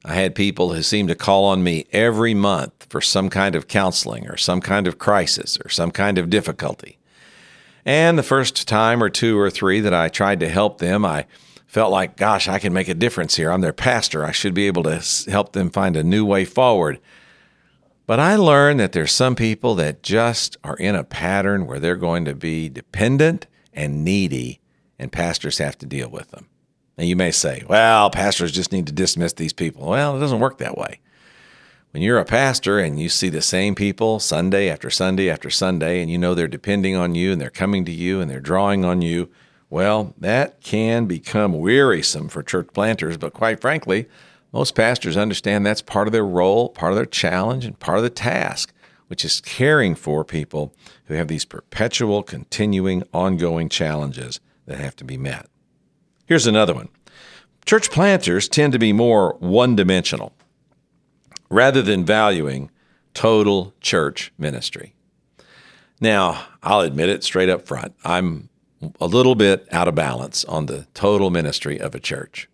I 0.05 0.15
had 0.15 0.35
people 0.35 0.75
who 0.75 0.83
seemed 0.83 1.09
to 1.09 1.15
call 1.15 1.45
on 1.45 1.63
me 1.63 1.87
every 1.93 2.35
month 2.35 2.87
for 2.91 3.01
some 3.01 3.31
kind 3.31 3.55
of 3.55 3.69
counseling 3.69 4.29
or 4.29 4.37
some 4.37 4.61
kind 4.61 4.87
of 4.87 4.99
crisis 4.99 5.57
or 5.65 5.69
some 5.69 5.91
kind 5.91 6.19
of 6.19 6.29
difficulty. 6.29 6.99
And 7.85 8.19
the 8.19 8.23
first 8.23 8.69
time 8.69 9.03
or 9.03 9.09
two 9.09 9.39
or 9.39 9.51
three 9.51 9.81
that 9.81 9.95
I 9.95 10.09
tried 10.09 10.41
to 10.41 10.49
help 10.49 10.79
them, 10.79 11.05
I 11.05 11.27
felt 11.67 11.93
like, 11.93 12.17
gosh, 12.17 12.49
I 12.49 12.59
can 12.59 12.73
make 12.73 12.89
a 12.89 12.95
difference 12.95 13.37
here. 13.37 13.51
I'm 13.51 13.61
their 13.61 13.73
pastor. 13.73 14.25
I 14.25 14.33
should 14.33 14.55
be 14.55 14.67
able 14.67 14.83
to 14.83 15.01
help 15.31 15.53
them 15.53 15.71
find 15.71 15.97
a 15.97 16.03
new 16.03 16.25
way 16.25 16.45
forward. 16.45 16.99
But 18.07 18.19
I 18.19 18.37
learned 18.37 18.81
that 18.81 18.93
there's 18.93 19.13
some 19.13 19.37
people 19.37 19.75
that 19.77 20.03
just 20.03 20.57
are 20.65 20.77
in 20.77 20.95
a 20.95 21.05
pattern 21.05 21.67
where 21.67 21.79
they're 21.79 21.97
going 21.97 22.25
to 22.25 22.35
be 22.35 22.69
dependent 22.69 23.47
and 23.73 24.05
needy, 24.05 24.61
and 24.99 25.13
pastors 25.13 25.59
have 25.59 25.79
to 25.79 25.87
deal 25.87 26.09
with 26.09 26.31
them. 26.31 26.49
Now, 26.97 27.05
you 27.05 27.15
may 27.15 27.31
say, 27.31 27.63
well, 27.69 28.11
pastors 28.11 28.51
just 28.51 28.73
need 28.73 28.87
to 28.89 28.93
dismiss 28.93 29.33
these 29.33 29.53
people. 29.53 29.89
Well, 29.89 30.17
it 30.17 30.21
doesn't 30.21 30.41
work 30.41 30.59
that 30.59 30.77
way. 30.77 31.01
When 31.93 32.03
you're 32.03 32.19
a 32.19 32.25
pastor 32.25 32.79
and 32.79 33.01
you 33.01 33.09
see 33.09 33.29
the 33.29 33.41
same 33.41 33.75
people 33.75 34.19
Sunday 34.19 34.69
after 34.69 34.91
Sunday 34.91 35.31
after 35.31 35.49
Sunday, 35.49 36.03
and 36.03 36.11
you 36.11 36.19
know 36.19 36.35
they're 36.35 36.49
depending 36.49 36.97
on 36.97 37.15
you 37.15 37.33
and 37.33 37.41
they're 37.41 37.51
coming 37.51 37.85
to 37.85 37.93
you 37.93 38.21
and 38.21 38.31
they're 38.31 38.41
drawing 38.41 38.85
on 38.85 39.01
you, 39.01 39.31
well, 39.71 40.15
that 40.19 40.61
can 40.61 41.07
become 41.07 41.59
wearisome 41.59 42.29
for 42.29 42.43
church 42.43 42.69
planters. 42.75 43.17
But 43.17 43.33
quite 43.33 43.61
frankly, 43.61 44.07
most 44.53 44.75
pastors 44.75 45.17
understand 45.17 45.65
that's 45.65 45.83
part 45.83 46.09
of 46.09 46.13
their 46.13 46.27
role, 46.27 46.69
part 46.69 46.93
of 46.93 46.97
their 46.97 47.07
challenge, 47.07 47.65
and 47.65 47.79
part 47.79 47.99
of 47.99 48.05
the 48.05 48.11
task 48.11 48.73
which 49.09 49.25
is 49.25 49.41
caring 49.41 49.95
for 49.95 50.25
people 50.25 50.73
who 51.07 51.15
have 51.15 51.29
these 51.29 51.45
perpetual, 51.45 52.23
continuing, 52.23 53.03
ongoing 53.13 53.69
challenges 53.69 54.41
that 54.67 54.79
have 54.79 54.95
to 54.97 55.05
be 55.05 55.17
met. 55.17 55.47
Here's 56.27 56.47
another 56.47 56.75
one 56.75 56.89
church 57.67 57.91
planters 57.91 58.49
tend 58.49 58.73
to 58.73 58.79
be 58.79 58.93
more 58.93 59.37
one 59.41 59.77
dimensional 59.77 60.33
rather 61.51 61.83
than 61.83 62.05
valuing 62.05 62.71
total 63.15 63.75
church 63.81 64.33
ministry. 64.39 64.95
Now, 66.01 66.47
I'll 66.63 66.81
admit 66.81 67.09
it 67.09 67.25
straight 67.25 67.49
up 67.49 67.67
front. 67.67 67.95
I'm 68.05 68.49
a 69.01 69.07
little 69.07 69.35
bit 69.35 69.67
out 69.73 69.89
of 69.89 69.95
balance 69.95 70.45
on 70.45 70.67
the 70.67 70.87
total 70.95 71.31
ministry 71.31 71.81
of 71.81 71.95
a 71.95 72.01
church. 72.01 72.49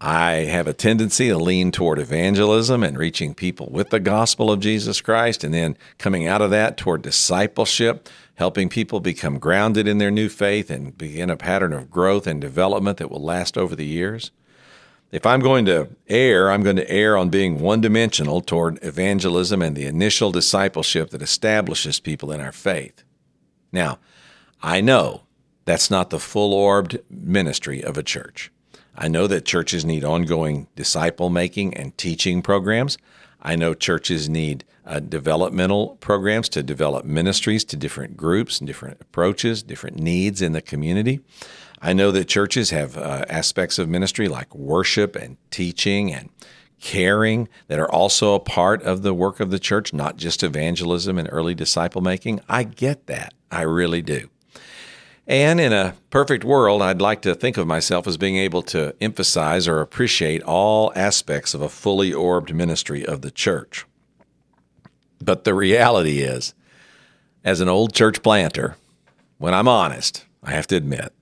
I 0.00 0.44
have 0.44 0.68
a 0.68 0.72
tendency 0.72 1.28
to 1.28 1.36
lean 1.36 1.72
toward 1.72 1.98
evangelism 1.98 2.84
and 2.84 2.96
reaching 2.96 3.34
people 3.34 3.68
with 3.72 3.90
the 3.90 3.98
gospel 3.98 4.50
of 4.50 4.60
Jesus 4.60 5.00
Christ, 5.00 5.42
and 5.42 5.52
then 5.52 5.76
coming 5.98 6.24
out 6.24 6.40
of 6.40 6.50
that 6.50 6.76
toward 6.76 7.02
discipleship, 7.02 8.08
helping 8.36 8.68
people 8.68 9.00
become 9.00 9.40
grounded 9.40 9.88
in 9.88 9.98
their 9.98 10.12
new 10.12 10.28
faith 10.28 10.70
and 10.70 10.96
begin 10.96 11.30
a 11.30 11.36
pattern 11.36 11.72
of 11.72 11.90
growth 11.90 12.28
and 12.28 12.40
development 12.40 12.98
that 12.98 13.10
will 13.10 13.22
last 13.22 13.58
over 13.58 13.74
the 13.74 13.86
years. 13.86 14.30
If 15.10 15.26
I'm 15.26 15.40
going 15.40 15.64
to 15.64 15.88
err, 16.06 16.48
I'm 16.48 16.62
going 16.62 16.76
to 16.76 16.88
err 16.88 17.16
on 17.16 17.28
being 17.28 17.58
one 17.58 17.80
dimensional 17.80 18.40
toward 18.40 18.78
evangelism 18.84 19.62
and 19.62 19.74
the 19.74 19.86
initial 19.86 20.30
discipleship 20.30 21.10
that 21.10 21.22
establishes 21.22 21.98
people 21.98 22.30
in 22.30 22.40
our 22.40 22.52
faith. 22.52 23.02
Now, 23.72 23.98
I 24.62 24.80
know 24.80 25.22
that's 25.64 25.90
not 25.90 26.10
the 26.10 26.20
full 26.20 26.54
orbed 26.54 27.00
ministry 27.10 27.82
of 27.82 27.98
a 27.98 28.02
church. 28.04 28.52
I 29.00 29.06
know 29.06 29.28
that 29.28 29.44
churches 29.44 29.84
need 29.84 30.04
ongoing 30.04 30.66
disciple 30.74 31.30
making 31.30 31.74
and 31.74 31.96
teaching 31.96 32.42
programs. 32.42 32.98
I 33.40 33.54
know 33.54 33.72
churches 33.72 34.28
need 34.28 34.64
uh, 34.84 34.98
developmental 34.98 35.96
programs 36.00 36.48
to 36.48 36.64
develop 36.64 37.04
ministries 37.04 37.64
to 37.66 37.76
different 37.76 38.16
groups 38.16 38.58
and 38.58 38.66
different 38.66 39.00
approaches, 39.00 39.62
different 39.62 40.00
needs 40.00 40.42
in 40.42 40.50
the 40.50 40.60
community. 40.60 41.20
I 41.80 41.92
know 41.92 42.10
that 42.10 42.24
churches 42.24 42.70
have 42.70 42.98
uh, 42.98 43.24
aspects 43.28 43.78
of 43.78 43.88
ministry 43.88 44.26
like 44.26 44.52
worship 44.52 45.14
and 45.14 45.36
teaching 45.52 46.12
and 46.12 46.30
caring 46.80 47.48
that 47.68 47.78
are 47.78 47.90
also 47.90 48.34
a 48.34 48.40
part 48.40 48.82
of 48.82 49.02
the 49.02 49.14
work 49.14 49.38
of 49.38 49.52
the 49.52 49.60
church, 49.60 49.92
not 49.92 50.16
just 50.16 50.42
evangelism 50.42 51.18
and 51.18 51.28
early 51.30 51.54
disciple 51.54 52.00
making. 52.00 52.40
I 52.48 52.64
get 52.64 53.06
that. 53.06 53.32
I 53.48 53.62
really 53.62 54.02
do. 54.02 54.28
And 55.28 55.60
in 55.60 55.74
a 55.74 55.94
perfect 56.08 56.42
world, 56.42 56.80
I'd 56.80 57.02
like 57.02 57.20
to 57.22 57.34
think 57.34 57.58
of 57.58 57.66
myself 57.66 58.06
as 58.06 58.16
being 58.16 58.38
able 58.38 58.62
to 58.62 58.94
emphasize 58.98 59.68
or 59.68 59.82
appreciate 59.82 60.42
all 60.42 60.90
aspects 60.96 61.52
of 61.52 61.60
a 61.60 61.68
fully 61.68 62.14
orbed 62.14 62.54
ministry 62.54 63.04
of 63.04 63.20
the 63.20 63.30
church. 63.30 63.84
But 65.22 65.44
the 65.44 65.52
reality 65.52 66.20
is, 66.20 66.54
as 67.44 67.60
an 67.60 67.68
old 67.68 67.92
church 67.92 68.22
planter, 68.22 68.76
when 69.36 69.52
I'm 69.52 69.68
honest, 69.68 70.24
I 70.42 70.52
have 70.52 70.66
to 70.68 70.76
admit, 70.76 71.12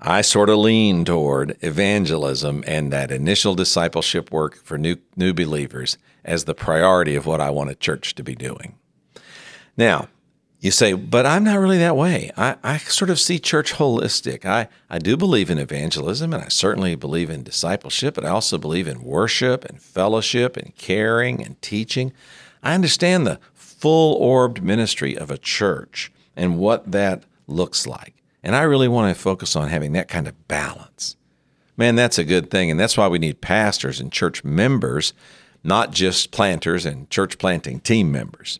I 0.00 0.22
sort 0.22 0.50
of 0.50 0.58
lean 0.58 1.04
toward 1.04 1.56
evangelism 1.60 2.64
and 2.66 2.92
that 2.92 3.12
initial 3.12 3.54
discipleship 3.54 4.32
work 4.32 4.56
for 4.64 4.76
new, 4.76 4.96
new 5.14 5.32
believers 5.32 5.98
as 6.24 6.44
the 6.44 6.54
priority 6.54 7.14
of 7.14 7.26
what 7.26 7.40
I 7.40 7.50
want 7.50 7.70
a 7.70 7.76
church 7.76 8.16
to 8.16 8.24
be 8.24 8.34
doing. 8.34 8.76
Now, 9.76 10.08
you 10.60 10.70
say, 10.70 10.94
but 10.94 11.26
I'm 11.26 11.44
not 11.44 11.58
really 11.58 11.78
that 11.78 11.96
way. 11.96 12.30
I, 12.36 12.56
I 12.62 12.78
sort 12.78 13.10
of 13.10 13.20
see 13.20 13.38
church 13.38 13.74
holistic. 13.74 14.44
I, 14.44 14.68
I 14.88 14.98
do 14.98 15.16
believe 15.16 15.50
in 15.50 15.58
evangelism 15.58 16.32
and 16.32 16.42
I 16.42 16.48
certainly 16.48 16.94
believe 16.94 17.30
in 17.30 17.42
discipleship, 17.42 18.14
but 18.14 18.24
I 18.24 18.30
also 18.30 18.56
believe 18.56 18.88
in 18.88 19.02
worship 19.02 19.64
and 19.64 19.80
fellowship 19.80 20.56
and 20.56 20.74
caring 20.76 21.44
and 21.44 21.60
teaching. 21.60 22.12
I 22.62 22.74
understand 22.74 23.26
the 23.26 23.38
full 23.54 24.14
orbed 24.14 24.62
ministry 24.62 25.16
of 25.16 25.30
a 25.30 25.38
church 25.38 26.10
and 26.34 26.58
what 26.58 26.90
that 26.90 27.24
looks 27.46 27.86
like. 27.86 28.14
And 28.42 28.56
I 28.56 28.62
really 28.62 28.88
want 28.88 29.14
to 29.14 29.20
focus 29.20 29.56
on 29.56 29.68
having 29.68 29.92
that 29.92 30.08
kind 30.08 30.26
of 30.26 30.48
balance. 30.48 31.16
Man, 31.76 31.96
that's 31.96 32.18
a 32.18 32.24
good 32.24 32.50
thing. 32.50 32.70
And 32.70 32.80
that's 32.80 32.96
why 32.96 33.08
we 33.08 33.18
need 33.18 33.40
pastors 33.40 34.00
and 34.00 34.10
church 34.10 34.42
members, 34.42 35.12
not 35.62 35.92
just 35.92 36.30
planters 36.30 36.86
and 36.86 37.10
church 37.10 37.38
planting 37.38 37.80
team 37.80 38.10
members. 38.10 38.58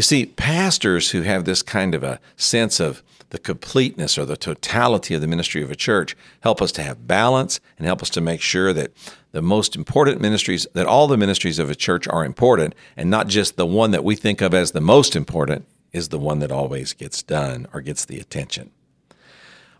You 0.00 0.02
see, 0.02 0.24
pastors 0.24 1.10
who 1.10 1.20
have 1.20 1.44
this 1.44 1.60
kind 1.60 1.94
of 1.94 2.02
a 2.02 2.20
sense 2.34 2.80
of 2.80 3.02
the 3.28 3.38
completeness 3.38 4.16
or 4.16 4.24
the 4.24 4.34
totality 4.34 5.12
of 5.12 5.20
the 5.20 5.26
ministry 5.26 5.62
of 5.62 5.70
a 5.70 5.76
church 5.76 6.16
help 6.40 6.62
us 6.62 6.72
to 6.72 6.82
have 6.82 7.06
balance 7.06 7.60
and 7.76 7.86
help 7.86 8.00
us 8.00 8.08
to 8.12 8.22
make 8.22 8.40
sure 8.40 8.72
that 8.72 8.92
the 9.32 9.42
most 9.42 9.76
important 9.76 10.18
ministries, 10.18 10.66
that 10.72 10.86
all 10.86 11.06
the 11.06 11.18
ministries 11.18 11.58
of 11.58 11.68
a 11.68 11.74
church 11.74 12.08
are 12.08 12.24
important 12.24 12.74
and 12.96 13.10
not 13.10 13.28
just 13.28 13.58
the 13.58 13.66
one 13.66 13.90
that 13.90 14.02
we 14.02 14.16
think 14.16 14.40
of 14.40 14.54
as 14.54 14.70
the 14.70 14.80
most 14.80 15.14
important 15.14 15.66
is 15.92 16.08
the 16.08 16.18
one 16.18 16.38
that 16.38 16.50
always 16.50 16.94
gets 16.94 17.22
done 17.22 17.66
or 17.74 17.82
gets 17.82 18.06
the 18.06 18.18
attention. 18.18 18.70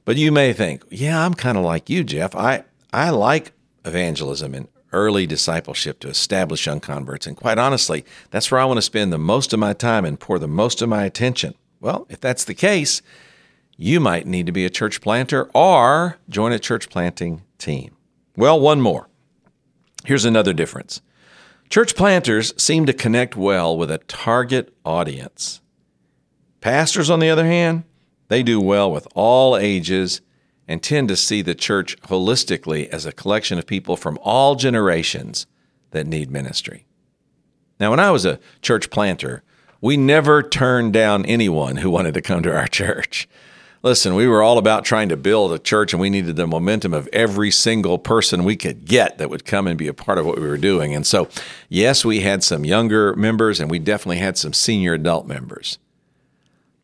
But 0.04 0.18
you 0.18 0.30
may 0.30 0.52
think, 0.52 0.84
yeah, 0.90 1.24
I'm 1.24 1.32
kind 1.32 1.56
of 1.56 1.64
like 1.64 1.88
you, 1.88 2.04
Jeff. 2.04 2.36
I, 2.36 2.64
I 2.92 3.08
like 3.08 3.52
evangelism 3.86 4.54
and 4.54 4.68
early 4.92 5.26
discipleship 5.26 6.00
to 6.00 6.08
establish 6.08 6.66
young 6.66 6.80
converts. 6.80 7.26
And 7.26 7.36
quite 7.36 7.58
honestly, 7.58 8.04
that's 8.30 8.50
where 8.50 8.60
I 8.60 8.64
want 8.64 8.78
to 8.78 8.82
spend 8.82 9.12
the 9.12 9.18
most 9.18 9.52
of 9.52 9.60
my 9.60 9.72
time 9.72 10.04
and 10.04 10.18
pour 10.18 10.38
the 10.38 10.48
most 10.48 10.82
of 10.82 10.88
my 10.88 11.04
attention. 11.04 11.54
Well, 11.80 12.06
if 12.10 12.20
that's 12.20 12.44
the 12.44 12.54
case, 12.54 13.02
you 13.76 14.00
might 14.00 14.26
need 14.26 14.46
to 14.46 14.52
be 14.52 14.64
a 14.64 14.70
church 14.70 15.00
planter 15.00 15.50
or 15.54 16.18
join 16.28 16.52
a 16.52 16.58
church 16.58 16.90
planting 16.90 17.42
team. 17.58 17.96
Well, 18.36 18.60
one 18.60 18.80
more. 18.80 19.08
Here's 20.04 20.24
another 20.24 20.52
difference 20.52 21.00
church 21.68 21.94
planters 21.94 22.52
seem 22.60 22.84
to 22.86 22.92
connect 22.92 23.36
well 23.36 23.76
with 23.76 23.90
a 23.90 23.98
target 23.98 24.74
audience. 24.84 25.60
Pastors, 26.60 27.08
on 27.08 27.20
the 27.20 27.30
other 27.30 27.46
hand, 27.46 27.84
they 28.28 28.42
do 28.42 28.60
well 28.60 28.90
with 28.90 29.06
all 29.14 29.56
ages 29.56 30.20
and 30.70 30.84
tend 30.84 31.08
to 31.08 31.16
see 31.16 31.42
the 31.42 31.54
church 31.54 32.00
holistically 32.02 32.88
as 32.90 33.04
a 33.04 33.10
collection 33.10 33.58
of 33.58 33.66
people 33.66 33.96
from 33.96 34.16
all 34.22 34.54
generations 34.54 35.48
that 35.90 36.06
need 36.06 36.30
ministry. 36.30 36.86
Now, 37.80 37.90
when 37.90 37.98
I 37.98 38.12
was 38.12 38.24
a 38.24 38.38
church 38.62 38.88
planter, 38.88 39.42
we 39.80 39.96
never 39.96 40.44
turned 40.44 40.92
down 40.92 41.26
anyone 41.26 41.78
who 41.78 41.90
wanted 41.90 42.14
to 42.14 42.22
come 42.22 42.44
to 42.44 42.56
our 42.56 42.66
church. 42.68 43.28
Listen, 43.82 44.14
we 44.14 44.28
were 44.28 44.44
all 44.44 44.58
about 44.58 44.84
trying 44.84 45.08
to 45.08 45.16
build 45.16 45.52
a 45.52 45.58
church, 45.58 45.92
and 45.92 46.00
we 46.00 46.08
needed 46.08 46.36
the 46.36 46.46
momentum 46.46 46.94
of 46.94 47.08
every 47.12 47.50
single 47.50 47.98
person 47.98 48.44
we 48.44 48.54
could 48.54 48.84
get 48.84 49.18
that 49.18 49.28
would 49.28 49.44
come 49.44 49.66
and 49.66 49.76
be 49.76 49.88
a 49.88 49.94
part 49.94 50.18
of 50.18 50.26
what 50.26 50.38
we 50.38 50.46
were 50.46 50.56
doing. 50.56 50.94
And 50.94 51.04
so, 51.04 51.28
yes, 51.68 52.04
we 52.04 52.20
had 52.20 52.44
some 52.44 52.64
younger 52.64 53.16
members, 53.16 53.58
and 53.58 53.68
we 53.68 53.80
definitely 53.80 54.18
had 54.18 54.38
some 54.38 54.52
senior 54.52 54.94
adult 54.94 55.26
members. 55.26 55.80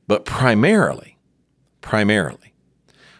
But 0.08 0.24
primarily, 0.24 1.18
primarily, 1.82 2.46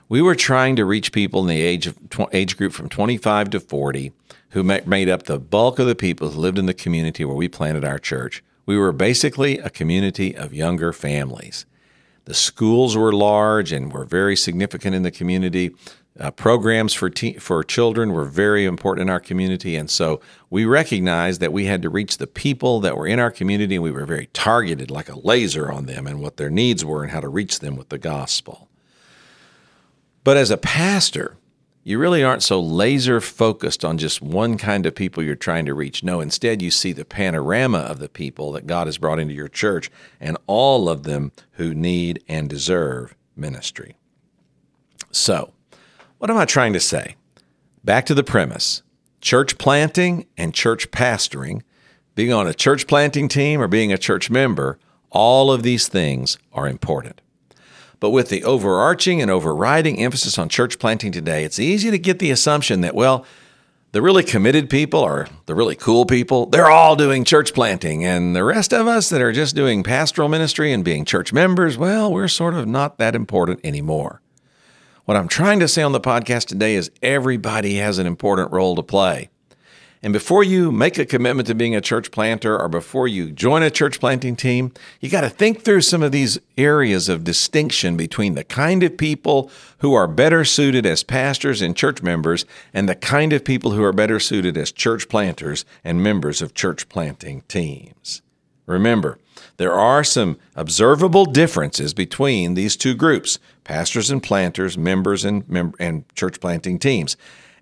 we 0.09 0.23
were 0.23 0.35
trying 0.35 0.77
to 0.77 0.85
reach 0.85 1.13
people 1.13 1.41
in 1.41 1.49
the 1.49 1.61
age 1.61 1.87
of 1.87 1.99
age 2.33 2.57
group 2.57 2.73
from 2.73 2.89
25 2.89 3.51
to 3.51 3.61
40 3.61 4.13
who 4.51 4.63
made 4.63 5.09
up 5.09 5.25
the 5.25 5.39
bulk 5.39 5.79
of 5.79 5.87
the 5.87 5.95
people 5.95 6.31
who 6.31 6.41
lived 6.41 6.59
in 6.59 6.67
the 6.67 6.75
community 6.75 7.25
where 7.25 7.37
we 7.37 7.49
planted 7.49 7.85
our 7.85 7.99
church. 7.99 8.43
We 8.65 8.79
were 8.79 8.93
basically 8.93 9.59
a 9.59 9.71
community 9.71 10.37
of 10.37 10.55
younger 10.55 10.93
families. 10.93 11.67
The 12.25 12.35
schools 12.35 12.97
were 12.97 13.13
large 13.13 13.71
and 13.73 13.93
were 13.93 14.05
very 14.05 14.37
significant 14.37 14.95
in 14.95 15.03
the 15.03 15.11
community. 15.11 15.75
Uh, 16.19 16.31
programs 16.31 16.95
for 16.95 17.11
te- 17.11 17.35
for 17.35 17.63
children 17.63 18.13
were 18.13 18.25
very 18.25 18.65
important 18.65 19.03
in 19.03 19.11
our 19.11 19.21
community, 19.21 19.77
and 19.77 19.91
so 19.91 20.21
we 20.49 20.65
recognized 20.65 21.43
that 21.43 21.53
we 21.53 21.67
had 21.67 21.83
to 21.83 21.91
reach 21.91 22.17
the 22.17 22.27
people 22.27 22.81
that 22.81 22.97
were 22.97 23.07
in 23.07 23.21
our 23.21 23.31
community, 23.31 23.75
and 23.75 23.85
we 23.85 23.91
were 23.91 24.07
very 24.07 24.29
targeted, 24.33 24.91
like 24.91 25.11
a 25.11 25.19
laser 25.19 25.71
on 25.71 25.85
them, 25.85 26.07
and 26.07 26.21
what 26.21 26.39
their 26.39 26.51
needs 26.51 26.83
were, 26.85 27.03
and 27.03 27.13
how 27.13 27.21
to 27.21 27.29
reach 27.29 27.59
them 27.59 27.77
with 27.77 27.91
the 27.91 27.99
gospel. 27.99 28.67
But 30.27 30.37
as 30.37 30.51
a 30.51 30.57
pastor, 30.57 31.37
you 31.85 32.01
really 32.01 32.25
aren't 32.25 32.43
so 32.43 32.61
laser 32.61 33.21
focused 33.21 33.85
on 33.85 33.97
just 33.97 34.21
one 34.21 34.59
kind 34.59 34.85
of 34.85 34.97
people 34.97 35.23
you're 35.23 35.37
trying 35.37 35.67
to 35.67 35.73
reach. 35.73 36.03
No, 36.03 36.21
instead, 36.21 36.61
you 36.61 36.73
see 36.73 36.93
the 36.93 37.05
panorama 37.05 37.79
of 37.79 38.01
the 38.01 38.09
people 38.09 38.51
that 38.51 38.67
God 38.67 38.89
has 38.89 38.99
brought 38.99 39.21
into 39.21 39.35
your 39.35 39.47
church 39.47 39.89
and 40.19 40.37
all 40.49 40.89
of 40.89 41.05
them 41.05 41.31
who 41.53 41.77
need 41.77 42.25
and 42.27 42.51
deserve 42.51 43.15
ministry. 43.37 43.95
So, 45.13 45.53
what 46.19 46.29
am 46.29 46.39
I 46.39 46.45
trying 46.45 46.73
to 46.73 46.81
say? 46.81 47.15
Back 47.85 48.05
to 48.07 48.15
the 48.15 48.25
premise 48.25 48.83
church 49.21 49.59
planting 49.59 50.27
and 50.37 50.53
church 50.53 50.91
pastoring, 50.91 51.63
being 52.17 52.33
on 52.33 52.49
a 52.49 52.53
church 52.53 52.89
planting 52.89 53.29
team 53.29 53.63
or 53.63 53.69
being 53.69 53.93
a 53.93 53.97
church 53.97 54.29
member, 54.29 54.81
all 55.11 55.53
of 55.53 55.63
these 55.63 55.87
things 55.87 56.37
are 56.53 56.67
important. 56.67 57.21
But 57.99 58.11
with 58.11 58.29
the 58.29 58.45
overarching 58.45 59.23
and 59.23 59.31
overriding 59.31 59.99
emphasis 59.99 60.39
on 60.39 60.49
church 60.49 60.79
planting 60.79 61.13
today, 61.13 61.45
it's 61.45 61.59
easy 61.59 61.91
to 61.91 61.99
get 61.99 62.19
the 62.19 62.31
assumption 62.31 62.83
that, 62.83 62.95
well, 62.95 63.25
the 63.93 64.03
really 64.03 64.23
committed 64.23 64.69
people 64.69 65.01
or 65.01 65.27
the 65.47 65.55
really 65.55 65.75
cool 65.75 66.05
people, 66.05 66.47
they're 66.47 66.71
all 66.71 66.97
doing 66.97 67.25
church 67.25 67.55
planting. 67.55 68.05
And 68.05 68.37
the 68.37 68.45
rest 68.45 68.75
of 68.75 68.87
us 68.87 69.09
that 69.09 69.23
are 69.23 69.33
just 69.33 69.57
doing 69.57 69.83
pastoral 69.83 70.29
ministry 70.29 70.73
and 70.73 70.85
being 70.85 71.07
church 71.07 71.33
members, 71.33 71.79
well, 71.79 72.13
we're 72.13 72.29
sort 72.29 72.55
of 72.55 72.67
not 72.67 72.99
that 72.99 73.15
important 73.15 73.61
anymore. 73.65 74.21
What 75.07 75.17
I'm 75.17 75.29
trying 75.29 75.61
to 75.61 75.69
say 75.69 75.83
on 75.83 75.93
the 75.93 76.01
podcast 76.01 76.47
today 76.47 76.75
is 76.75 76.91
everybody 77.01 77.77
has 77.77 77.99
an 77.99 78.07
important 78.07 78.53
role 78.53 78.75
to 78.75 78.83
play. 78.83 79.31
And 80.07 80.13
before 80.13 80.45
you 80.45 80.71
make 80.71 80.99
a 80.99 81.05
commitment 81.05 81.49
to 81.49 81.55
being 81.57 81.75
a 81.75 81.81
church 81.81 82.13
planter 82.13 82.57
or 82.57 82.69
before 82.69 83.09
you 83.09 83.33
join 83.33 83.65
a 83.65 83.73
church 83.73 83.99
planting 83.99 84.37
team, 84.37 84.73
you 85.01 85.11
got 85.11 85.23
to 85.23 85.29
think 85.29 85.63
through 85.63 85.81
some 85.81 86.01
of 86.01 86.13
these 86.13 86.39
areas 86.57 87.09
of 87.09 87.25
distinction 87.25 87.97
between 87.97 88.37
the 88.37 88.45
kind 88.45 88.85
of 88.85 88.97
people 88.97 89.51
who 89.79 89.95
are 89.95 90.07
better 90.07 90.45
suited 90.45 90.87
as 90.87 91.03
pastors 91.03 91.61
and 91.61 91.75
church 91.75 92.03
members 92.03 92.45
and 92.73 92.89
the 92.89 92.95
kind 92.95 93.33
of 93.33 93.45
people 93.45 93.73
who 93.73 93.83
are 93.83 93.93
better 93.93 94.21
suited 94.21 94.57
as 94.57 94.71
church 94.71 95.09
planters 95.09 95.65
and 95.83 96.05
members 96.05 96.41
of 96.41 96.55
church 96.55 96.89
planting 96.89 97.41
teams. 97.49 98.23
Remember, 98.67 99.19
there 99.57 99.73
are 99.73 100.05
some 100.05 100.39
observable 100.55 101.25
differences 101.25 101.95
between 101.95 102.55
these 102.55 102.77
two 102.77 102.95
groups 102.95 103.41
pastors 103.65 104.09
and 104.09 104.23
planters, 104.23 104.79
members 104.79 105.25
and, 105.25 105.49
mem- 105.49 105.75
and 105.81 106.05
church 106.15 106.39
planting 106.39 106.79
teams. 106.79 107.17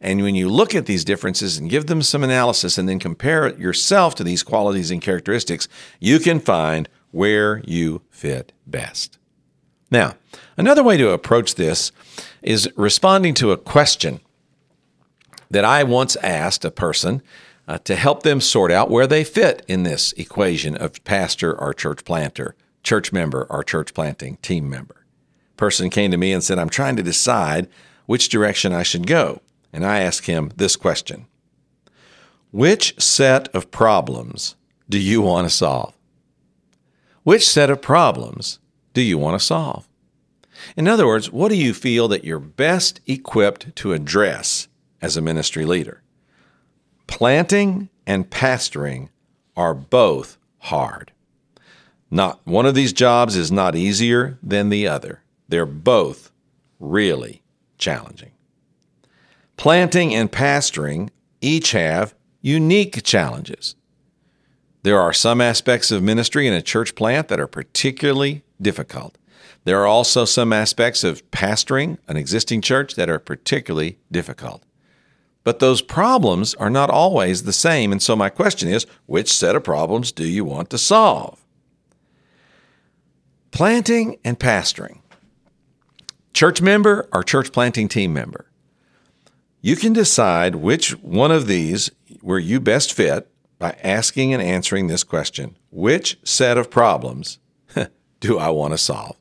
And 0.04 0.22
when 0.22 0.34
you 0.34 0.50
look 0.50 0.74
at 0.74 0.84
these 0.84 1.02
differences 1.02 1.56
and 1.56 1.70
give 1.70 1.86
them 1.86 2.02
some 2.02 2.22
analysis 2.22 2.76
and 2.76 2.86
then 2.86 2.98
compare 2.98 3.46
it 3.46 3.58
yourself 3.58 4.14
to 4.16 4.24
these 4.24 4.42
qualities 4.42 4.90
and 4.90 5.00
characteristics, 5.00 5.66
you 5.98 6.18
can 6.18 6.40
find 6.40 6.90
where 7.10 7.62
you 7.64 8.02
fit 8.10 8.52
best. 8.66 9.16
Now, 9.90 10.16
another 10.58 10.82
way 10.82 10.98
to 10.98 11.10
approach 11.10 11.54
this 11.54 11.90
is 12.42 12.68
responding 12.76 13.32
to 13.34 13.52
a 13.52 13.56
question 13.56 14.20
that 15.50 15.64
I 15.64 15.84
once 15.84 16.16
asked 16.16 16.66
a 16.66 16.70
person 16.70 17.22
uh, 17.66 17.78
to 17.78 17.96
help 17.96 18.24
them 18.24 18.42
sort 18.42 18.70
out 18.70 18.90
where 18.90 19.06
they 19.06 19.24
fit 19.24 19.64
in 19.68 19.84
this 19.84 20.12
equation 20.18 20.76
of 20.76 21.02
pastor 21.04 21.58
or 21.58 21.72
church 21.72 22.04
planter, 22.04 22.54
church 22.82 23.10
member 23.10 23.46
or 23.48 23.64
church 23.64 23.94
planting 23.94 24.36
team 24.42 24.68
member. 24.68 25.06
Person 25.56 25.88
came 25.88 26.10
to 26.10 26.18
me 26.18 26.30
and 26.30 26.44
said, 26.44 26.58
I'm 26.58 26.68
trying 26.68 26.96
to 26.96 27.02
decide 27.02 27.68
which 28.04 28.28
direction 28.28 28.74
I 28.74 28.82
should 28.82 29.06
go. 29.06 29.40
And 29.74 29.84
I 29.84 30.00
ask 30.00 30.24
him 30.24 30.52
this 30.56 30.76
question 30.76 31.26
Which 32.52 32.98
set 32.98 33.48
of 33.48 33.72
problems 33.72 34.54
do 34.88 34.98
you 34.98 35.20
want 35.20 35.46
to 35.46 35.54
solve? 35.54 35.94
Which 37.24 37.46
set 37.46 37.70
of 37.70 37.82
problems 37.82 38.60
do 38.92 39.02
you 39.02 39.18
want 39.18 39.38
to 39.38 39.44
solve? 39.44 39.88
In 40.76 40.86
other 40.86 41.06
words, 41.06 41.32
what 41.32 41.48
do 41.48 41.56
you 41.56 41.74
feel 41.74 42.06
that 42.08 42.24
you're 42.24 42.38
best 42.38 43.00
equipped 43.06 43.74
to 43.76 43.92
address 43.92 44.68
as 45.02 45.16
a 45.16 45.22
ministry 45.22 45.66
leader? 45.66 46.02
Planting 47.08 47.88
and 48.06 48.30
pastoring 48.30 49.08
are 49.56 49.74
both 49.74 50.38
hard. 50.58 51.10
Not 52.10 52.40
one 52.44 52.66
of 52.66 52.76
these 52.76 52.92
jobs 52.92 53.34
is 53.34 53.50
not 53.50 53.74
easier 53.74 54.38
than 54.40 54.68
the 54.68 54.86
other. 54.86 55.22
They're 55.48 55.66
both 55.66 56.30
really 56.78 57.42
challenging. 57.76 58.33
Planting 59.56 60.14
and 60.14 60.30
pastoring 60.30 61.10
each 61.40 61.72
have 61.72 62.14
unique 62.40 63.02
challenges. 63.02 63.76
There 64.82 65.00
are 65.00 65.12
some 65.12 65.40
aspects 65.40 65.90
of 65.90 66.02
ministry 66.02 66.46
in 66.46 66.52
a 66.52 66.60
church 66.60 66.94
plant 66.94 67.28
that 67.28 67.40
are 67.40 67.46
particularly 67.46 68.42
difficult. 68.60 69.16
There 69.64 69.80
are 69.80 69.86
also 69.86 70.26
some 70.26 70.52
aspects 70.52 71.04
of 71.04 71.28
pastoring 71.30 71.96
an 72.06 72.18
existing 72.18 72.60
church 72.60 72.94
that 72.96 73.08
are 73.08 73.18
particularly 73.18 73.98
difficult. 74.12 74.62
But 75.42 75.58
those 75.58 75.82
problems 75.82 76.54
are 76.54 76.70
not 76.70 76.90
always 76.90 77.42
the 77.42 77.52
same. 77.52 77.92
And 77.92 78.02
so, 78.02 78.16
my 78.16 78.30
question 78.30 78.68
is 78.68 78.86
which 79.06 79.32
set 79.32 79.56
of 79.56 79.64
problems 79.64 80.12
do 80.12 80.26
you 80.26 80.44
want 80.44 80.70
to 80.70 80.78
solve? 80.78 81.44
Planting 83.50 84.18
and 84.24 84.38
pastoring. 84.38 85.00
Church 86.32 86.60
member 86.60 87.08
or 87.12 87.22
church 87.22 87.52
planting 87.52 87.88
team 87.88 88.12
member? 88.12 88.46
You 89.64 89.76
can 89.76 89.94
decide 89.94 90.56
which 90.56 90.90
one 91.00 91.30
of 91.30 91.46
these 91.46 91.90
were 92.20 92.38
you 92.38 92.60
best 92.60 92.92
fit 92.92 93.30
by 93.58 93.74
asking 93.82 94.34
and 94.34 94.42
answering 94.42 94.88
this 94.88 95.02
question 95.02 95.56
Which 95.70 96.18
set 96.22 96.58
of 96.58 96.68
problems 96.68 97.38
do 98.20 98.38
I 98.38 98.50
want 98.50 98.74
to 98.74 98.78
solve? 98.78 99.16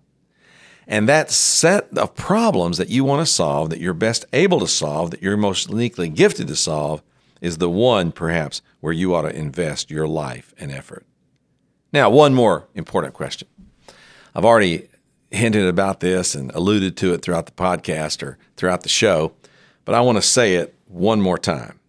And 0.85 1.07
that 1.07 1.31
set 1.31 1.97
of 1.97 2.13
problems 2.15 2.77
that 2.77 2.89
you 2.89 3.05
want 3.05 3.25
to 3.25 3.33
solve, 3.33 3.69
that 3.69 3.79
you're 3.79 3.93
best 3.93 4.25
able 4.33 4.59
to 4.59 4.67
solve, 4.67 5.11
that 5.11 5.21
you're 5.21 5.37
most 5.37 5.69
uniquely 5.69 6.09
gifted 6.09 6.49
to 6.49 6.57
solve, 6.57 7.01
is 7.39 7.59
the 7.59 7.69
one 7.69 8.11
perhaps 8.11 8.61
where 8.81 8.91
you 8.91 9.15
ought 9.15 9.21
to 9.21 9.33
invest 9.33 9.89
your 9.89 10.09
life 10.09 10.53
and 10.59 10.73
effort. 10.73 11.05
Now, 11.93 12.09
one 12.09 12.33
more 12.33 12.67
important 12.75 13.13
question. 13.13 13.47
I've 14.35 14.43
already 14.43 14.89
hinted 15.31 15.67
about 15.67 16.01
this 16.01 16.35
and 16.35 16.51
alluded 16.51 16.97
to 16.97 17.13
it 17.13 17.21
throughout 17.21 17.45
the 17.45 17.53
podcast 17.53 18.21
or 18.21 18.37
throughout 18.57 18.83
the 18.83 18.89
show, 18.89 19.35
but 19.85 19.95
I 19.95 20.01
want 20.01 20.17
to 20.17 20.21
say 20.21 20.55
it 20.55 20.75
one 20.87 21.21
more 21.21 21.37
time. 21.37 21.79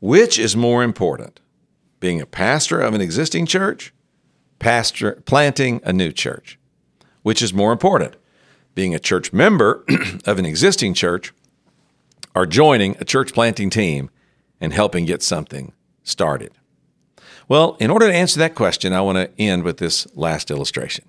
Which 0.00 0.38
is 0.38 0.56
more 0.56 0.82
important, 0.82 1.40
being 2.00 2.20
a 2.20 2.26
pastor 2.26 2.80
of 2.80 2.94
an 2.94 3.00
existing 3.00 3.46
church, 3.46 3.92
pastor 4.58 5.22
planting 5.24 5.80
a 5.84 5.92
new 5.92 6.12
church? 6.12 6.58
Which 7.22 7.40
is 7.40 7.54
more 7.54 7.72
important, 7.72 8.16
being 8.74 8.94
a 8.94 8.98
church 8.98 9.32
member 9.32 9.84
of 10.26 10.38
an 10.38 10.44
existing 10.44 10.94
church 10.94 11.32
or 12.34 12.46
joining 12.46 12.96
a 12.98 13.04
church 13.04 13.32
planting 13.32 13.70
team 13.70 14.10
and 14.60 14.72
helping 14.72 15.06
get 15.06 15.22
something 15.22 15.72
started? 16.02 16.52
Well, 17.48 17.76
in 17.78 17.90
order 17.90 18.08
to 18.08 18.14
answer 18.14 18.38
that 18.40 18.54
question, 18.54 18.92
I 18.92 19.00
want 19.02 19.16
to 19.16 19.40
end 19.40 19.64
with 19.64 19.78
this 19.78 20.06
last 20.16 20.50
illustration. 20.50 21.04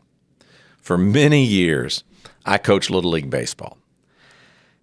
For 0.81 0.97
many 0.97 1.43
years, 1.43 2.03
I 2.45 2.57
coached 2.57 2.89
Little 2.89 3.11
League 3.11 3.29
Baseball. 3.29 3.77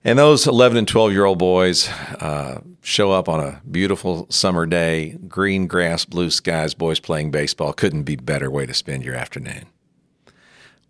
And 0.04 0.18
those 0.18 0.48
11 0.48 0.78
and 0.78 0.88
12 0.88 1.12
year 1.12 1.24
old 1.24 1.38
boys 1.38 1.88
uh, 1.88 2.60
show 2.82 3.12
up 3.12 3.28
on 3.28 3.40
a 3.40 3.62
beautiful 3.70 4.26
summer 4.30 4.66
day, 4.66 5.18
green 5.28 5.68
grass, 5.68 6.04
blue 6.04 6.30
skies, 6.30 6.74
boys 6.74 6.98
playing 6.98 7.30
baseball. 7.30 7.72
Couldn't 7.72 8.02
be 8.02 8.16
better 8.16 8.50
way 8.50 8.66
to 8.66 8.74
spend 8.74 9.04
your 9.04 9.14
afternoon. 9.14 9.66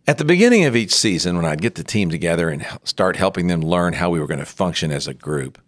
At 0.07 0.19
the 0.19 0.25
beginning 0.25 0.65
of 0.65 0.75
each 0.75 0.93
season, 0.95 1.37
when 1.37 1.45
I'd 1.45 1.61
get 1.61 1.77
the 1.77 1.85
team 1.85 2.11
together 2.11 2.49
and 2.49 2.67
start 2.85 3.17
helping 3.17 3.47
them 3.47 3.61
learn 3.61 3.93
how 3.93 4.11
we 4.11 4.19
were 4.19 4.27
going 4.27 4.41
to 4.41 4.47
function 4.47 4.91
as 4.91 5.07
a 5.07 5.15
group, 5.15 5.61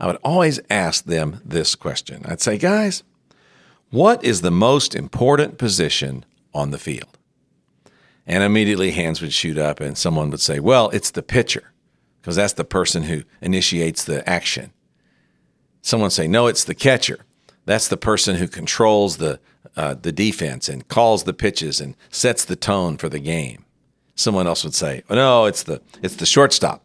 I 0.00 0.06
would 0.06 0.18
always 0.24 0.60
ask 0.70 1.04
them 1.04 1.40
this 1.44 1.74
question. 1.74 2.22
I'd 2.24 2.40
say, 2.40 2.56
guys, 2.56 3.02
what 3.90 4.24
is 4.24 4.40
the 4.40 4.50
most 4.50 4.94
important 4.94 5.58
position 5.58 6.24
on 6.54 6.70
the 6.70 6.78
field? 6.78 7.18
And 8.26 8.42
immediately 8.42 8.92
hands 8.92 9.20
would 9.20 9.34
shoot 9.34 9.58
up, 9.58 9.80
and 9.80 9.98
someone 9.98 10.30
would 10.30 10.40
say, 10.40 10.60
well, 10.60 10.88
it's 10.90 11.10
the 11.10 11.22
pitcher, 11.22 11.73
because 12.24 12.36
that's 12.36 12.54
the 12.54 12.64
person 12.64 13.02
who 13.02 13.22
initiates 13.42 14.02
the 14.02 14.26
action. 14.26 14.72
Someone 15.82 16.08
say, 16.08 16.26
no, 16.26 16.46
it's 16.46 16.64
the 16.64 16.74
catcher. 16.74 17.26
That's 17.66 17.86
the 17.86 17.98
person 17.98 18.36
who 18.36 18.48
controls 18.48 19.18
the, 19.18 19.40
uh, 19.76 19.96
the 20.00 20.10
defense 20.10 20.66
and 20.66 20.88
calls 20.88 21.24
the 21.24 21.34
pitches 21.34 21.82
and 21.82 21.94
sets 22.08 22.42
the 22.42 22.56
tone 22.56 22.96
for 22.96 23.10
the 23.10 23.18
game. 23.18 23.66
Someone 24.14 24.46
else 24.46 24.64
would 24.64 24.74
say, 24.74 25.02
oh, 25.10 25.16
"No, 25.16 25.44
it's 25.44 25.64
the 25.64 25.82
it's 26.00 26.16
the 26.16 26.24
shortstop." 26.24 26.82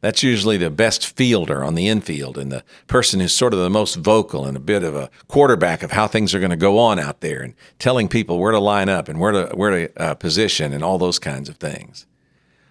That's 0.00 0.22
usually 0.22 0.56
the 0.56 0.70
best 0.70 1.14
fielder 1.14 1.62
on 1.62 1.74
the 1.74 1.86
infield 1.86 2.38
and 2.38 2.50
the 2.50 2.64
person 2.86 3.20
who's 3.20 3.34
sort 3.34 3.52
of 3.52 3.60
the 3.60 3.68
most 3.68 3.96
vocal 3.96 4.46
and 4.46 4.56
a 4.56 4.60
bit 4.60 4.82
of 4.82 4.96
a 4.96 5.10
quarterback 5.28 5.82
of 5.82 5.92
how 5.92 6.08
things 6.08 6.34
are 6.34 6.40
going 6.40 6.50
to 6.50 6.56
go 6.56 6.78
on 6.78 6.98
out 6.98 7.20
there 7.20 7.42
and 7.42 7.54
telling 7.78 8.08
people 8.08 8.38
where 8.38 8.52
to 8.52 8.58
line 8.58 8.88
up 8.88 9.08
and 9.08 9.20
where 9.20 9.32
to 9.32 9.54
where 9.54 9.70
to 9.88 10.02
uh, 10.02 10.14
position 10.14 10.72
and 10.72 10.82
all 10.82 10.96
those 10.96 11.18
kinds 11.18 11.50
of 11.50 11.58
things. 11.58 12.06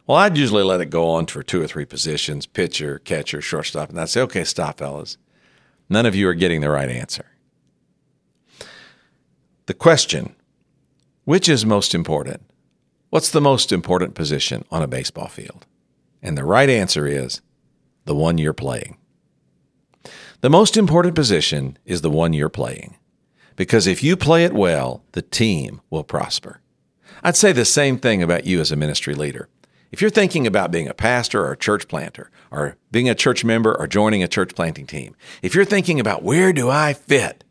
Well, 0.09 0.17
I'd 0.17 0.39
usually 0.39 0.63
let 0.63 0.81
it 0.81 0.89
go 0.89 1.07
on 1.07 1.27
for 1.27 1.43
two 1.43 1.61
or 1.61 1.67
three 1.67 1.85
positions: 1.85 2.47
pitcher, 2.47 2.97
catcher, 2.97 3.41
shortstop, 3.41 3.89
and 3.89 4.01
I'd 4.01 4.09
say, 4.09 4.21
"Okay, 4.21 4.43
stop, 4.43 4.79
fellas. 4.79 5.19
None 5.87 6.07
of 6.07 6.15
you 6.15 6.27
are 6.27 6.33
getting 6.33 6.61
the 6.61 6.71
right 6.71 6.89
answer." 6.89 7.25
The 9.67 9.75
question, 9.75 10.33
which 11.25 11.47
is 11.47 11.63
most 11.63 11.93
important? 11.93 12.41
What's 13.11 13.29
the 13.29 13.39
most 13.39 13.71
important 13.71 14.15
position 14.15 14.65
on 14.71 14.81
a 14.81 14.87
baseball 14.87 15.27
field? 15.27 15.67
And 16.23 16.35
the 16.35 16.43
right 16.43 16.71
answer 16.71 17.05
is 17.05 17.41
the 18.05 18.15
one 18.15 18.39
you're 18.39 18.51
playing. 18.51 18.97
The 20.41 20.49
most 20.49 20.75
important 20.75 21.13
position 21.13 21.77
is 21.85 22.01
the 22.01 22.09
one 22.09 22.33
you're 22.33 22.49
playing. 22.49 22.95
Because 23.55 23.85
if 23.85 24.01
you 24.01 24.17
play 24.17 24.43
it 24.43 24.53
well, 24.53 25.03
the 25.11 25.21
team 25.21 25.81
will 25.91 26.03
prosper. 26.03 26.61
I'd 27.21 27.37
say 27.37 27.51
the 27.51 27.63
same 27.63 27.99
thing 27.99 28.23
about 28.23 28.47
you 28.47 28.59
as 28.59 28.71
a 28.71 28.75
ministry 28.75 29.13
leader. 29.13 29.49
If 29.91 30.01
you're 30.01 30.11
thinking 30.11 30.45
about 30.45 30.71
being 30.71 30.87
a 30.87 30.93
pastor 30.93 31.43
or 31.43 31.51
a 31.51 31.57
church 31.57 31.87
planter, 31.87 32.29
or 32.51 32.77
being 32.91 33.09
a 33.09 33.15
church 33.15 33.43
member 33.43 33.75
or 33.75 33.87
joining 33.87 34.23
a 34.23 34.27
church 34.27 34.53
planting 34.55 34.85
team, 34.85 35.15
if 35.41 35.55
you're 35.55 35.65
thinking 35.65 35.99
about 35.99 36.23
where 36.23 36.53
do 36.53 36.69
I 36.69 36.93
fit, 36.93 37.43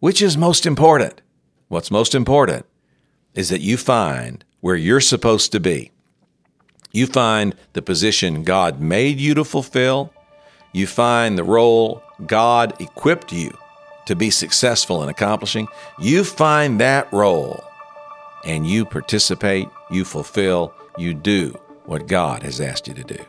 which 0.00 0.20
is 0.20 0.36
most 0.36 0.66
important? 0.66 1.22
What's 1.68 1.90
most 1.90 2.14
important 2.14 2.66
is 3.34 3.50
that 3.50 3.60
you 3.60 3.76
find 3.76 4.44
where 4.60 4.76
you're 4.76 5.00
supposed 5.00 5.52
to 5.52 5.60
be. 5.60 5.92
You 6.92 7.06
find 7.06 7.54
the 7.74 7.82
position 7.82 8.42
God 8.42 8.80
made 8.80 9.20
you 9.20 9.34
to 9.34 9.44
fulfill. 9.44 10.12
You 10.72 10.86
find 10.86 11.38
the 11.38 11.44
role 11.44 12.02
God 12.26 12.80
equipped 12.80 13.32
you 13.32 13.56
to 14.06 14.16
be 14.16 14.30
successful 14.30 15.02
in 15.02 15.08
accomplishing. 15.08 15.68
You 16.00 16.24
find 16.24 16.80
that 16.80 17.12
role 17.12 17.62
and 18.44 18.66
you 18.66 18.84
participate, 18.84 19.68
you 19.90 20.04
fulfill, 20.04 20.72
you 20.98 21.14
do 21.14 21.58
what 21.84 22.06
God 22.06 22.42
has 22.42 22.60
asked 22.60 22.88
you 22.88 22.94
to 22.94 23.04
do. 23.04 23.24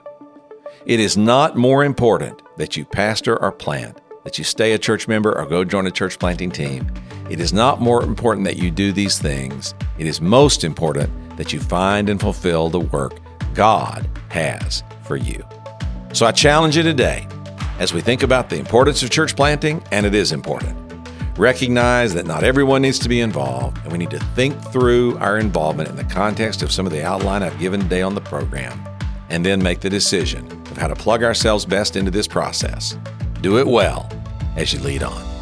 It 0.86 1.00
is 1.00 1.16
not 1.16 1.56
more 1.56 1.84
important 1.84 2.42
that 2.58 2.76
you 2.76 2.86
pastor 2.86 3.40
or 3.42 3.52
plant, 3.52 4.02
that 4.24 4.38
you 4.38 4.44
stay 4.44 4.74
a 4.74 4.80
church 4.80 5.08
member 5.08 5.38
or 5.38 5.46
go 5.46 5.64
join 5.64 5.88
a 5.88 5.92
church 5.92 6.20
planting 6.20 6.52
team. 6.52 6.92
It 7.30 7.40
is 7.40 7.54
not 7.54 7.80
more 7.80 8.04
important 8.04 8.46
that 8.46 8.58
you 8.58 8.72
do 8.72 8.92
these 8.92 9.20
things. 9.20 9.74
It 9.98 10.08
is 10.08 10.20
most 10.20 10.64
important 10.64 11.38
that 11.38 11.54
you 11.54 11.60
find 11.60 12.10
and 12.10 12.20
fulfill 12.20 12.70
the 12.70 12.80
work 12.80 13.20
God 13.54 14.10
has 14.30 14.84
for 15.04 15.16
you. 15.16 15.44
So 16.14 16.26
I 16.26 16.32
challenge 16.32 16.76
you 16.76 16.84
today 16.84 17.28
as 17.78 17.94
we 17.94 18.02
think 18.02 18.24
about 18.24 18.50
the 18.50 18.58
importance 18.58 19.04
of 19.04 19.10
church 19.10 19.36
planting, 19.36 19.84
and 19.92 20.06
it 20.06 20.16
is 20.16 20.32
important. 20.32 20.89
Recognize 21.40 22.14
that 22.16 22.26
not 22.26 22.44
everyone 22.44 22.82
needs 22.82 23.00
to 23.00 23.08
be 23.08 23.22
involved, 23.22 23.78
and 23.84 23.94
we 23.94 23.98
need 23.98 24.10
to 24.10 24.20
think 24.36 24.62
through 24.74 25.18
our 25.20 25.38
involvement 25.38 25.88
in 25.88 25.96
the 25.96 26.04
context 26.04 26.62
of 26.62 26.70
some 26.70 26.86
of 26.86 26.92
the 26.92 27.02
outline 27.02 27.44
I've 27.44 27.58
given 27.58 27.80
today 27.80 28.02
on 28.02 28.14
the 28.14 28.20
program, 28.20 28.78
and 29.30 29.46
then 29.46 29.64
make 29.64 29.80
the 29.80 29.90
decision 29.90 30.52
of 30.52 30.76
how 30.76 30.88
to 30.88 30.96
plug 30.96 31.24
ourselves 31.24 31.64
best 31.64 31.96
into 31.96 32.12
this 32.12 32.28
process. 32.28 32.98
Do 33.40 33.58
it 33.58 33.66
well 33.66 34.12
as 34.58 34.74
you 34.74 34.80
lead 34.82 35.02
on. 35.02 35.39